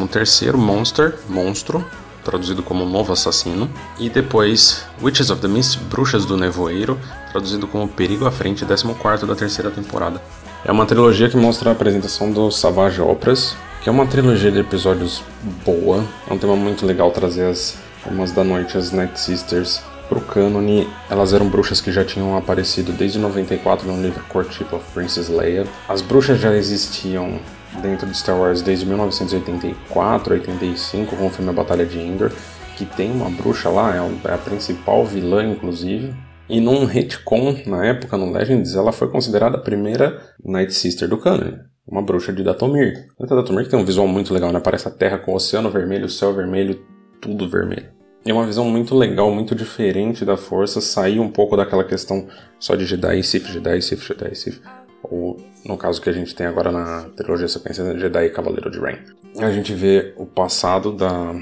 Monster, 0.56 1.16
Monstro, 1.28 1.86
traduzido 2.24 2.60
como 2.60 2.84
Novo 2.84 3.12
Assassino, 3.12 3.70
e 4.00 4.10
depois 4.10 4.84
Witches 5.00 5.30
of 5.30 5.40
the 5.40 5.46
Mist, 5.46 5.78
Bruxas 5.84 6.24
do 6.24 6.36
Nevoeiro, 6.36 6.98
traduzido 7.30 7.68
como 7.68 7.86
Perigo 7.86 8.26
à 8.26 8.32
Frente, 8.32 8.66
14 8.66 9.24
da 9.24 9.36
terceira 9.36 9.70
temporada. 9.70 10.20
É 10.62 10.70
uma 10.70 10.84
trilogia 10.84 11.30
que 11.30 11.38
mostra 11.38 11.70
a 11.70 11.72
apresentação 11.72 12.30
dos 12.30 12.58
Savage 12.58 13.00
Operas, 13.00 13.56
que 13.82 13.88
é 13.88 13.92
uma 13.92 14.06
trilogia 14.06 14.52
de 14.52 14.58
episódios 14.58 15.22
boa, 15.64 16.04
é 16.28 16.34
um 16.34 16.36
tema 16.36 16.54
muito 16.54 16.84
legal 16.84 17.10
trazer 17.10 17.46
as 17.46 17.78
Irmãs 18.06 18.30
da 18.30 18.44
Noite, 18.44 18.76
as 18.76 18.92
Night 18.92 19.18
Sisters, 19.18 19.82
pro 20.06 20.20
cânone. 20.20 20.86
Elas 21.08 21.32
eram 21.32 21.48
bruxas 21.48 21.80
que 21.80 21.90
já 21.90 22.04
tinham 22.04 22.36
aparecido 22.36 22.92
desde 22.92 23.18
94 23.18 23.90
no 23.90 24.02
livro 24.02 24.22
Courtship 24.28 24.66
of 24.74 24.84
Princess 24.92 25.30
Leia. 25.30 25.66
As 25.88 26.02
bruxas 26.02 26.38
já 26.38 26.54
existiam 26.54 27.40
dentro 27.80 28.06
de 28.06 28.14
Star 28.14 28.36
Wars 28.36 28.60
desde 28.60 28.84
1984, 28.84 30.34
85, 30.34 31.16
com 31.16 31.26
o 31.26 31.30
filme 31.30 31.50
A 31.50 31.54
Batalha 31.54 31.86
de 31.86 31.98
Endor, 31.98 32.30
que 32.76 32.84
tem 32.84 33.10
uma 33.10 33.30
bruxa 33.30 33.70
lá, 33.70 33.96
é, 33.96 34.28
é 34.28 34.34
a 34.34 34.38
principal 34.38 35.06
vilã, 35.06 35.42
inclusive. 35.42 36.12
E 36.50 36.60
num 36.60 36.84
retcon, 36.84 37.56
na 37.66 37.86
época, 37.86 38.16
no 38.16 38.32
Legends, 38.32 38.74
ela 38.74 38.92
foi 38.92 39.08
considerada 39.08 39.56
a 39.56 39.60
primeira 39.60 40.20
Night 40.44 40.74
Sister 40.74 41.08
do 41.08 41.18
canon. 41.18 41.58
Uma 41.86 42.02
bruxa 42.02 42.32
de 42.32 42.42
Datomir. 42.42 43.08
A 43.20 43.26
Datomir 43.26 43.64
que 43.64 43.70
tem 43.70 43.78
um 43.78 43.84
visual 43.84 44.06
muito 44.06 44.34
legal, 44.34 44.52
né? 44.52 44.60
Parece 44.60 44.88
a 44.88 44.90
Terra 44.90 45.18
com 45.18 45.32
o 45.32 45.36
oceano 45.36 45.70
vermelho, 45.70 46.06
o 46.06 46.08
céu 46.08 46.32
vermelho, 46.32 46.80
tudo 47.20 47.48
vermelho. 47.48 47.86
É 48.24 48.32
uma 48.32 48.46
visão 48.46 48.66
muito 48.66 48.94
legal, 48.94 49.30
muito 49.32 49.54
diferente 49.54 50.24
da 50.24 50.36
força, 50.36 50.80
sair 50.80 51.18
um 51.18 51.30
pouco 51.30 51.56
daquela 51.56 51.84
questão 51.84 52.26
só 52.58 52.74
de 52.74 52.84
Jedi, 52.84 53.22
Sith, 53.22 53.46
Jedi, 53.46 53.80
Sith, 53.80 54.00
Jedi, 54.00 54.34
Sith 54.34 54.60
ou 55.02 55.36
no 55.64 55.76
caso 55.76 56.00
que 56.00 56.10
a 56.10 56.12
gente 56.12 56.34
tem 56.34 56.46
agora 56.46 56.70
na 56.70 57.08
trilogia 57.16 57.48
sequência 57.48 57.98
Jedi 57.98 58.26
e 58.26 58.30
Cavaleiro 58.30 58.70
de 58.70 58.78
Rain. 58.78 58.98
A 59.38 59.50
gente 59.50 59.72
vê 59.72 60.12
o 60.16 60.26
passado 60.26 60.92
da 60.92 61.34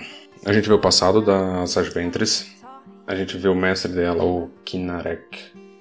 a 0.45 0.53
gente 0.53 0.69
vê 0.69 0.75
o 0.75 0.79
passado 0.79 1.21
da 1.21 1.67
Sage 1.67 1.91
Ventress, 1.91 2.47
a 3.09 3.15
gente 3.15 3.39
vê 3.39 3.49
o 3.49 3.55
mestre 3.55 3.91
dela, 3.91 4.23
o 4.23 4.51
Kinarek, 4.67 5.39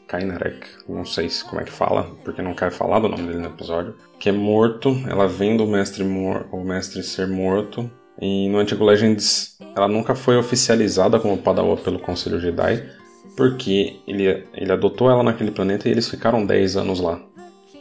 Kainarek, 0.07 0.65
não 0.87 1.03
sei 1.03 1.27
como 1.49 1.61
é 1.61 1.65
que 1.65 1.71
fala, 1.71 2.03
porque 2.23 2.41
não 2.41 2.53
quer 2.53 2.71
falar 2.71 2.99
do 2.99 3.09
nome 3.09 3.23
dele 3.23 3.39
no 3.39 3.49
episódio, 3.49 3.95
que 4.17 4.29
é 4.29 4.31
morto, 4.31 4.95
ela 5.09 5.27
vendo 5.27 5.65
o 5.65 5.67
mestre, 5.67 6.03
o 6.03 6.63
mestre 6.63 7.03
ser 7.03 7.27
morto, 7.27 7.91
e 8.19 8.47
no 8.47 8.59
Antigo 8.59 8.85
Legends 8.85 9.57
ela 9.75 9.89
nunca 9.89 10.15
foi 10.15 10.37
oficializada 10.37 11.19
como 11.19 11.37
Padawan 11.37 11.75
pelo 11.75 11.99
Conselho 11.99 12.39
Jedi, 12.39 12.89
porque 13.35 13.99
ele, 14.07 14.47
ele 14.53 14.71
adotou 14.71 15.11
ela 15.11 15.21
naquele 15.21 15.51
planeta 15.51 15.89
e 15.89 15.91
eles 15.91 16.09
ficaram 16.09 16.45
10 16.45 16.77
anos 16.77 17.01
lá. 17.01 17.21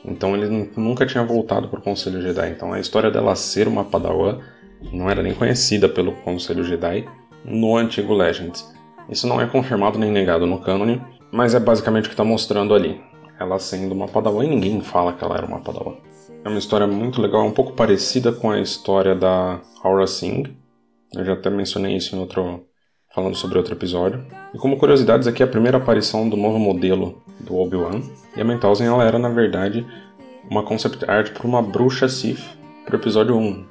Então 0.05 0.37
ele 0.37 0.71
nunca 0.77 1.07
tinha 1.07 1.23
voltado 1.23 1.69
para 1.69 1.79
o 1.79 1.83
Conselho 1.83 2.21
Jedi. 2.21 2.51
Então 2.51 2.73
a 2.73 2.81
história 2.81 3.13
dela 3.13 3.35
ser 3.37 3.69
uma 3.69 3.85
Padawan 3.85 4.41
não 4.93 5.09
era 5.09 5.23
nem 5.23 5.33
conhecida 5.35 5.89
pelo 5.89 6.13
Conselho 6.17 6.65
Jedi 6.65 7.09
no 7.45 7.77
antigo 7.77 8.13
Legends. 8.13 8.76
Isso 9.09 9.27
não 9.27 9.41
é 9.41 9.47
confirmado 9.47 9.99
nem 9.99 10.11
negado 10.11 10.47
no 10.47 10.61
cânone, 10.61 11.01
mas 11.31 11.55
é 11.55 11.61
basicamente 11.61 12.05
o 12.05 12.09
que 12.09 12.15
está 12.15 12.25
mostrando 12.25 12.75
ali. 12.75 13.01
Ela 13.39 13.59
sendo 13.59 13.95
uma 13.95 14.09
Padawan 14.09 14.45
e 14.45 14.49
ninguém 14.49 14.81
fala 14.81 15.13
que 15.13 15.23
ela 15.23 15.37
era 15.37 15.47
uma 15.47 15.61
Padawan. 15.61 15.97
É 16.45 16.49
uma 16.49 16.59
história 16.59 16.87
muito 16.87 17.21
legal, 17.21 17.43
é 17.43 17.45
um 17.45 17.53
pouco 17.53 17.73
parecida 17.73 18.33
com 18.33 18.51
a 18.51 18.61
história 18.61 19.15
da 19.15 19.61
Aura 19.83 20.07
Singh. 20.07 20.49
Eu 21.15 21.25
já 21.25 21.35
até 21.35 21.51
mencionei 21.51 21.97
isso 21.97 22.17
em 22.17 22.19
outro, 22.19 22.65
falando 23.15 23.37
sobre 23.37 23.59
outro 23.59 23.75
episódio. 23.75 24.25
E 24.55 24.59
como 24.59 24.77
curiosidades, 24.77 25.29
aqui 25.29 25.43
é 25.43 25.47
a 25.47 25.49
primeira 25.49 25.79
aparição 25.79 26.29
do 26.29 26.37
novo 26.37 26.59
modelo 26.59 27.23
do 27.41 27.57
Obi-Wan. 27.57 28.01
E 28.37 28.41
a 28.41 28.45
Mentalzen 28.45 28.87
ela 28.87 29.05
era, 29.05 29.19
na 29.19 29.29
verdade, 29.29 29.87
uma 30.51 30.63
concept 30.63 31.09
art 31.09 31.33
para 31.33 31.47
uma 31.47 31.63
bruxa 31.63 32.09
Sith 32.09 32.57
para 32.85 32.97
o 32.97 32.99
episódio 32.99 33.37
1, 33.37 33.65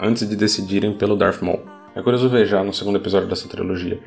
antes 0.00 0.28
de 0.28 0.36
decidirem 0.36 0.92
pelo 0.92 1.16
Darth 1.16 1.42
Maul. 1.42 1.60
É 1.94 2.02
curioso 2.02 2.28
ver 2.28 2.46
já 2.46 2.62
no 2.62 2.72
segundo 2.72 2.96
episódio 2.96 3.28
dessa 3.28 3.48
trilogia 3.48 4.00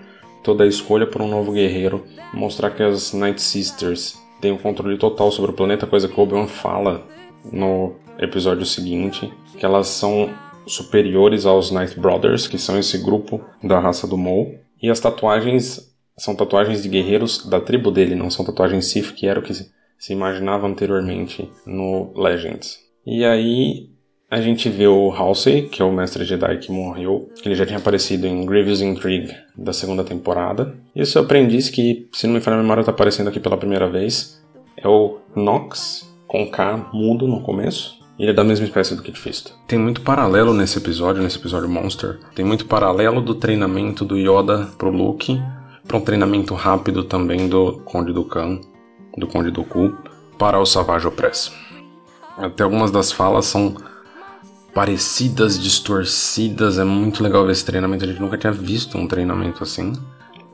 toda 0.44 0.64
a 0.64 0.68
escolha 0.68 1.08
por 1.08 1.22
um 1.22 1.28
novo 1.28 1.54
guerreiro, 1.54 2.04
mostrar 2.34 2.72
que 2.72 2.84
as 2.84 3.14
Night 3.14 3.42
Sisters 3.42 4.22
têm 4.42 4.52
o 4.52 4.60
controle 4.60 4.98
total 4.98 5.32
sobre 5.32 5.52
o 5.52 5.54
planeta, 5.54 5.88
coisa 5.88 6.08
que 6.08 6.20
Obi-Wan 6.20 6.48
fala 6.48 7.08
no 7.52 7.96
episódio 8.20 8.66
seguinte, 8.66 9.32
que 9.58 9.66
elas 9.66 9.88
são 9.88 10.30
superiores 10.68 11.46
aos 11.46 11.72
Night 11.72 12.00
Brothers, 12.00 12.48
que 12.48 12.58
são 12.58 12.78
esse 12.78 12.98
grupo 12.98 13.42
da 13.64 13.80
raça 13.80 14.08
do 14.08 14.18
Maul, 14.18 14.60
e 14.82 14.90
as 14.90 15.00
tatuagens 15.00 15.94
são 16.18 16.36
tatuagens 16.36 16.84
de 16.84 16.90
guerreiros 16.90 17.46
da 17.48 17.60
tribo 17.60 17.90
dele, 17.90 18.16
não 18.16 18.30
são 18.30 18.46
tatuagens 18.46 18.86
Sith, 18.88 19.14
que 19.14 19.28
era 19.28 19.40
o 19.40 19.44
que 19.44 19.54
se 19.54 20.14
imaginava 20.14 20.68
anteriormente 20.68 21.50
no 21.66 22.14
Legends. 22.16 22.80
E 23.06 23.26
aí 23.26 23.93
a 24.34 24.42
gente 24.42 24.68
vê 24.68 24.88
o 24.88 25.12
Halsey, 25.12 25.70
que 25.70 25.80
é 25.80 25.86
o 25.86 25.92
mestre 25.92 26.26
Jedi 26.26 26.58
que 26.58 26.72
morreu, 26.72 27.30
ele 27.46 27.54
já 27.54 27.68
tinha 27.68 27.78
aparecido 27.78 28.26
em 28.26 28.44
Grievous 28.48 28.82
Intrigue 28.82 29.32
da 29.56 29.72
segunda 29.72 30.04
temporada. 30.04 30.76
E 30.96 31.04
o 31.04 31.06
seu 31.06 31.22
aprendiz, 31.22 31.70
que 31.70 32.10
se 32.12 32.26
não 32.26 32.34
me 32.34 32.42
falha 32.42 32.58
a 32.58 32.62
memória 32.62 32.82
está 32.82 32.92
aparecendo 32.92 33.28
aqui 33.28 33.40
pela 33.40 33.58
primeira 33.58 33.88
vez, 33.88 34.44
é 34.76 34.88
o 34.88 35.20
Nox, 35.36 36.12
com 36.26 36.50
K 36.50 36.90
mudo 36.92 37.28
no 37.28 37.44
começo. 37.44 38.00
Ele 38.18 38.32
é 38.32 38.34
da 38.34 38.44
mesma 38.44 38.66
espécie 38.66 38.96
do 38.96 39.04
Kit 39.04 39.20
Fisto. 39.20 39.54
Tem 39.68 39.78
muito 39.78 40.02
paralelo 40.02 40.52
nesse 40.52 40.80
episódio, 40.80 41.22
nesse 41.22 41.38
episódio 41.38 41.70
Monster. 41.70 42.20
Tem 42.34 42.44
muito 42.44 42.66
paralelo 42.66 43.22
do 43.22 43.36
treinamento 43.36 44.04
do 44.04 44.18
Yoda 44.18 44.68
pro 44.80 44.90
Luke, 44.90 45.40
para 45.88 45.98
um 45.98 46.02
treinamento 46.02 46.56
rápido 46.56 47.04
também 47.04 47.48
do 47.48 47.82
Conde 47.86 48.12
do 48.12 48.26
Khan, 48.26 48.60
do 49.16 49.28
Conde 49.28 49.52
do 49.52 49.64
Ku, 49.64 49.96
para 50.40 50.60
o 50.60 50.66
Savage 50.66 51.06
Opress. 51.06 51.52
Até 52.36 52.64
algumas 52.64 52.90
das 52.90 53.12
falas 53.12 53.46
são 53.46 53.76
parecidas, 54.74 55.60
distorcidas, 55.60 56.80
é 56.80 56.84
muito 56.84 57.24
legal 57.24 57.46
ver 57.46 57.52
esse 57.52 57.66
treinamento, 57.66 58.04
a 58.04 58.08
gente 58.08 58.22
nunca 58.22 58.38
tinha 58.38 58.52
visto 58.52 58.98
um 58.98 59.08
treinamento 59.08 59.64
assim. 59.64 59.94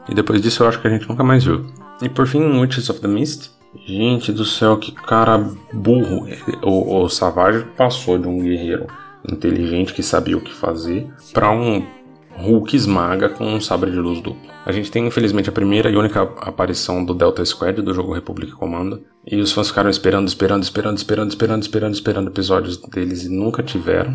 E 0.08 0.15
depois 0.15 0.41
disso 0.41 0.63
eu 0.63 0.67
acho 0.67 0.82
que 0.82 0.88
a 0.88 0.91
gente 0.91 1.08
nunca 1.08 1.23
mais 1.23 1.43
viu. 1.43 1.65
E 2.01 2.10
por 2.10 2.27
fim, 2.27 2.60
Witches 2.60 2.89
of 2.89 2.99
the 2.99 3.08
Mist, 3.08 3.51
Gente 3.86 4.32
do 4.32 4.45
céu, 4.45 4.77
que 4.77 4.91
cara 4.91 5.38
burro. 5.71 6.27
O, 6.63 7.03
o 7.03 7.10
Savage 7.10 7.65
passou 7.77 8.17
de 8.17 8.27
um 8.27 8.39
guerreiro 8.39 8.88
inteligente 9.27 9.93
que 9.93 10.01
sabia 10.01 10.38
o 10.38 10.41
que 10.41 10.53
fazer 10.53 11.08
para 11.34 11.51
um 11.51 11.86
Hulk 12.39 12.75
esmaga 12.75 13.30
com 13.30 13.45
um 13.45 13.60
sabre 13.60 13.91
de 13.91 13.97
luz 13.97 14.21
duplo. 14.21 14.49
A 14.65 14.71
gente 14.71 14.90
tem 14.90 15.06
infelizmente 15.06 15.50
a 15.50 15.52
primeira 15.52 15.90
e 15.90 15.96
única 15.96 16.21
aparição 16.21 17.04
do 17.04 17.13
Delta 17.13 17.44
Squad 17.44 17.81
do 17.81 17.94
jogo 17.94 18.13
Republic 18.13 18.52
Commando. 18.54 19.04
E 19.25 19.35
os 19.40 19.52
fãs 19.52 19.67
ficaram 19.67 19.90
esperando, 19.90 20.27
esperando, 20.27 20.63
esperando, 20.63 20.98
esperando, 20.98 21.29
esperando, 21.29 21.62
esperando, 21.62 21.94
esperando 21.94 22.29
episódios 22.29 22.77
deles 22.77 23.25
e 23.25 23.29
nunca 23.29 23.62
tiveram. 23.62 24.13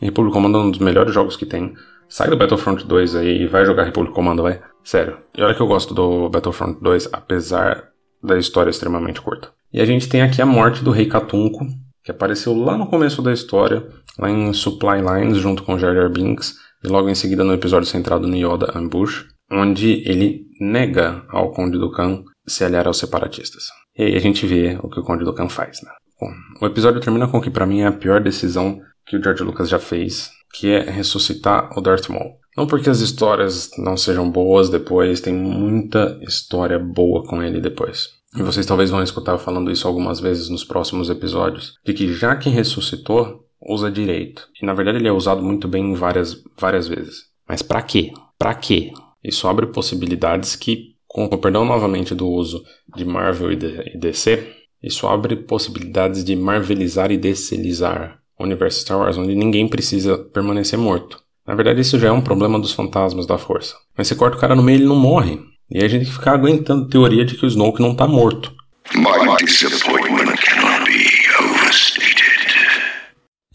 Republic 0.00 0.32
Commando 0.32 0.58
é 0.58 0.60
um 0.62 0.70
dos 0.70 0.80
melhores 0.80 1.12
jogos 1.12 1.36
que 1.36 1.46
tem. 1.46 1.74
Sai 2.08 2.28
do 2.28 2.36
Battlefront 2.36 2.86
2 2.86 3.16
aí 3.16 3.42
e 3.42 3.46
vai 3.46 3.64
jogar 3.66 3.84
Republic 3.84 4.14
Commando, 4.14 4.42
vai. 4.42 4.60
Sério. 4.82 5.18
E 5.36 5.42
olha 5.42 5.54
que 5.54 5.60
eu 5.60 5.66
gosto 5.66 5.92
do 5.92 6.28
Battlefront 6.28 6.80
2, 6.80 7.10
apesar 7.12 7.88
da 8.22 8.38
história 8.38 8.70
extremamente 8.70 9.20
curta. 9.20 9.50
E 9.72 9.80
a 9.80 9.84
gente 9.84 10.08
tem 10.08 10.22
aqui 10.22 10.40
a 10.40 10.46
morte 10.46 10.82
do 10.82 10.90
Rei 10.90 11.06
Catunco, 11.06 11.66
que 12.02 12.10
apareceu 12.10 12.54
lá 12.54 12.78
no 12.78 12.86
começo 12.86 13.20
da 13.20 13.32
história, 13.32 13.86
lá 14.18 14.30
em 14.30 14.52
Supply 14.52 15.00
Lines, 15.00 15.38
junto 15.38 15.64
com 15.64 15.78
Jar 15.78 15.94
Jar 15.94 16.08
Binks, 16.08 16.54
e 16.86 16.88
logo 16.88 17.08
em 17.08 17.14
seguida 17.14 17.42
no 17.42 17.52
episódio 17.52 17.88
centrado 17.88 18.28
no 18.28 18.36
Yoda 18.36 18.72
Ambush, 18.78 19.26
onde 19.50 20.08
ele 20.08 20.46
nega 20.60 21.24
ao 21.28 21.50
Conde 21.52 21.78
Dukan 21.78 22.22
se 22.46 22.64
aliar 22.64 22.86
aos 22.86 22.98
separatistas. 22.98 23.64
E 23.98 24.04
aí 24.04 24.16
a 24.16 24.20
gente 24.20 24.46
vê 24.46 24.78
o 24.82 24.88
que 24.88 25.00
o 25.00 25.02
Conde 25.02 25.24
Dukan 25.24 25.48
faz, 25.48 25.82
né? 25.82 25.90
Bom, 26.20 26.30
o 26.62 26.66
episódio 26.66 27.00
termina 27.00 27.28
com 27.28 27.38
o 27.38 27.42
que 27.42 27.50
para 27.50 27.66
mim 27.66 27.80
é 27.80 27.86
a 27.86 27.92
pior 27.92 28.22
decisão 28.22 28.80
que 29.04 29.16
o 29.16 29.22
George 29.22 29.42
Lucas 29.42 29.68
já 29.68 29.78
fez, 29.78 30.30
que 30.54 30.70
é 30.70 30.88
ressuscitar 30.88 31.70
o 31.76 31.80
Darth 31.80 32.08
Maul. 32.08 32.38
Não 32.56 32.66
porque 32.66 32.88
as 32.88 33.00
histórias 33.00 33.70
não 33.76 33.96
sejam 33.96 34.30
boas 34.30 34.70
depois, 34.70 35.20
tem 35.20 35.34
muita 35.34 36.18
história 36.22 36.78
boa 36.78 37.22
com 37.24 37.42
ele 37.42 37.60
depois. 37.60 38.10
E 38.34 38.42
vocês 38.42 38.66
talvez 38.66 38.90
vão 38.90 39.02
escutar 39.02 39.38
falando 39.38 39.70
isso 39.70 39.86
algumas 39.86 40.20
vezes 40.20 40.48
nos 40.48 40.64
próximos 40.64 41.10
episódios, 41.10 41.74
de 41.84 41.92
que 41.92 42.12
já 42.12 42.36
que 42.36 42.48
ressuscitou, 42.48 43.45
usa 43.60 43.90
direito. 43.90 44.48
E 44.60 44.66
na 44.66 44.74
verdade 44.74 44.98
ele 44.98 45.08
é 45.08 45.12
usado 45.12 45.42
muito 45.42 45.68
bem 45.68 45.94
várias, 45.94 46.42
várias 46.58 46.88
vezes. 46.88 47.24
Mas 47.48 47.62
para 47.62 47.82
quê? 47.82 48.12
Para 48.38 48.54
quê? 48.54 48.92
Isso 49.22 49.48
abre 49.48 49.66
possibilidades 49.66 50.54
que, 50.54 50.94
com 51.06 51.24
o 51.24 51.38
perdão 51.38 51.64
novamente 51.64 52.14
do 52.14 52.28
uso 52.28 52.62
de 52.94 53.04
Marvel 53.04 53.52
e 53.52 53.56
DC, 53.96 54.52
isso 54.82 55.06
abre 55.06 55.36
possibilidades 55.36 56.24
de 56.24 56.36
marvelizar 56.36 57.10
e 57.10 57.16
decelizar 57.16 58.20
o 58.38 58.44
universo 58.44 58.80
Star 58.80 58.98
Wars, 58.98 59.16
onde 59.16 59.34
ninguém 59.34 59.66
precisa 59.66 60.18
permanecer 60.18 60.78
morto. 60.78 61.18
Na 61.46 61.54
verdade, 61.54 61.80
isso 61.80 61.98
já 61.98 62.08
é 62.08 62.12
um 62.12 62.20
problema 62.20 62.58
dos 62.58 62.72
fantasmas 62.72 63.26
da 63.26 63.38
força. 63.38 63.74
Mas 63.96 64.08
você 64.08 64.14
corta 64.14 64.36
o 64.36 64.40
cara 64.40 64.54
no 64.54 64.62
meio, 64.62 64.78
ele 64.78 64.86
não 64.86 64.96
morre. 64.96 65.40
E 65.70 65.78
aí 65.78 65.84
a 65.84 65.88
gente 65.88 66.10
ficar 66.10 66.32
aguentando 66.32 66.88
teoria 66.88 67.24
de 67.24 67.36
que 67.36 67.44
o 67.44 67.48
Snoke 67.48 67.80
não 67.80 67.94
tá 67.94 68.06
morto. 68.06 68.52
My 68.94 69.36
disappointment 69.44 69.95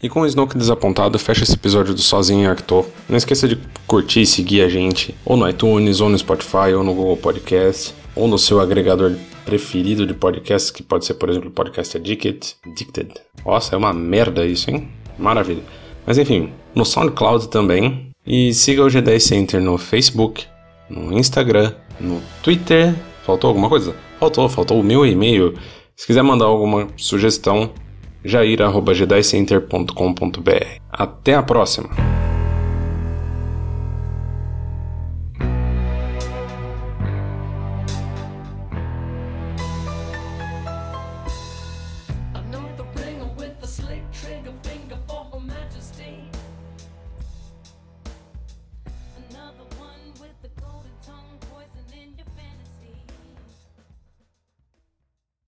E 0.02 0.08
com 0.08 0.22
o 0.22 0.26
Snoke 0.26 0.58
desapontado, 0.58 1.16
fecha 1.16 1.44
esse 1.44 1.54
episódio 1.54 1.94
do 1.94 2.00
Sozinho 2.00 2.42
em. 2.42 2.90
Não 3.08 3.16
esqueça 3.16 3.46
de 3.46 3.56
curtir 3.86 4.22
e 4.22 4.26
seguir 4.26 4.62
a 4.62 4.68
gente, 4.68 5.14
ou 5.24 5.36
no 5.36 5.48
iTunes, 5.48 6.00
ou 6.00 6.08
no 6.08 6.18
Spotify, 6.18 6.74
ou 6.76 6.82
no 6.82 6.92
Google 6.92 7.16
Podcast, 7.16 7.94
ou 8.16 8.26
no 8.26 8.36
seu 8.36 8.60
agregador 8.60 9.14
preferido 9.44 10.04
de 10.04 10.12
podcast, 10.12 10.72
que 10.72 10.82
pode 10.82 11.04
ser, 11.06 11.14
por 11.14 11.30
exemplo, 11.30 11.50
o 11.50 11.52
Podcast 11.52 11.96
Addicted. 11.96 12.56
Addicted. 12.66 13.12
Nossa, 13.46 13.76
é 13.76 13.78
uma 13.78 13.92
merda 13.92 14.44
isso, 14.44 14.72
hein? 14.72 14.88
Maravilha. 15.16 15.62
Mas 16.04 16.18
enfim, 16.18 16.50
no 16.74 16.84
SoundCloud 16.84 17.48
também. 17.48 18.10
E 18.26 18.52
siga 18.52 18.82
o 18.82 18.88
G10 18.88 19.20
Center 19.20 19.60
no 19.60 19.78
Facebook, 19.78 20.46
no 20.90 21.16
Instagram, 21.16 21.74
no 22.00 22.20
Twitter. 22.42 22.92
Faltou 23.24 23.46
alguma 23.46 23.68
coisa? 23.68 23.94
Faltou, 24.18 24.48
faltou 24.48 24.80
o 24.80 24.84
meu 24.84 25.06
e-mail. 25.06 25.54
Se 25.94 26.08
quiser 26.08 26.22
mandar 26.22 26.46
alguma 26.46 26.88
sugestão, 26.96 27.70
jair.g10center.com.br. 28.24 30.80
Até 30.90 31.34
a 31.34 31.42
próxima! 31.42 32.21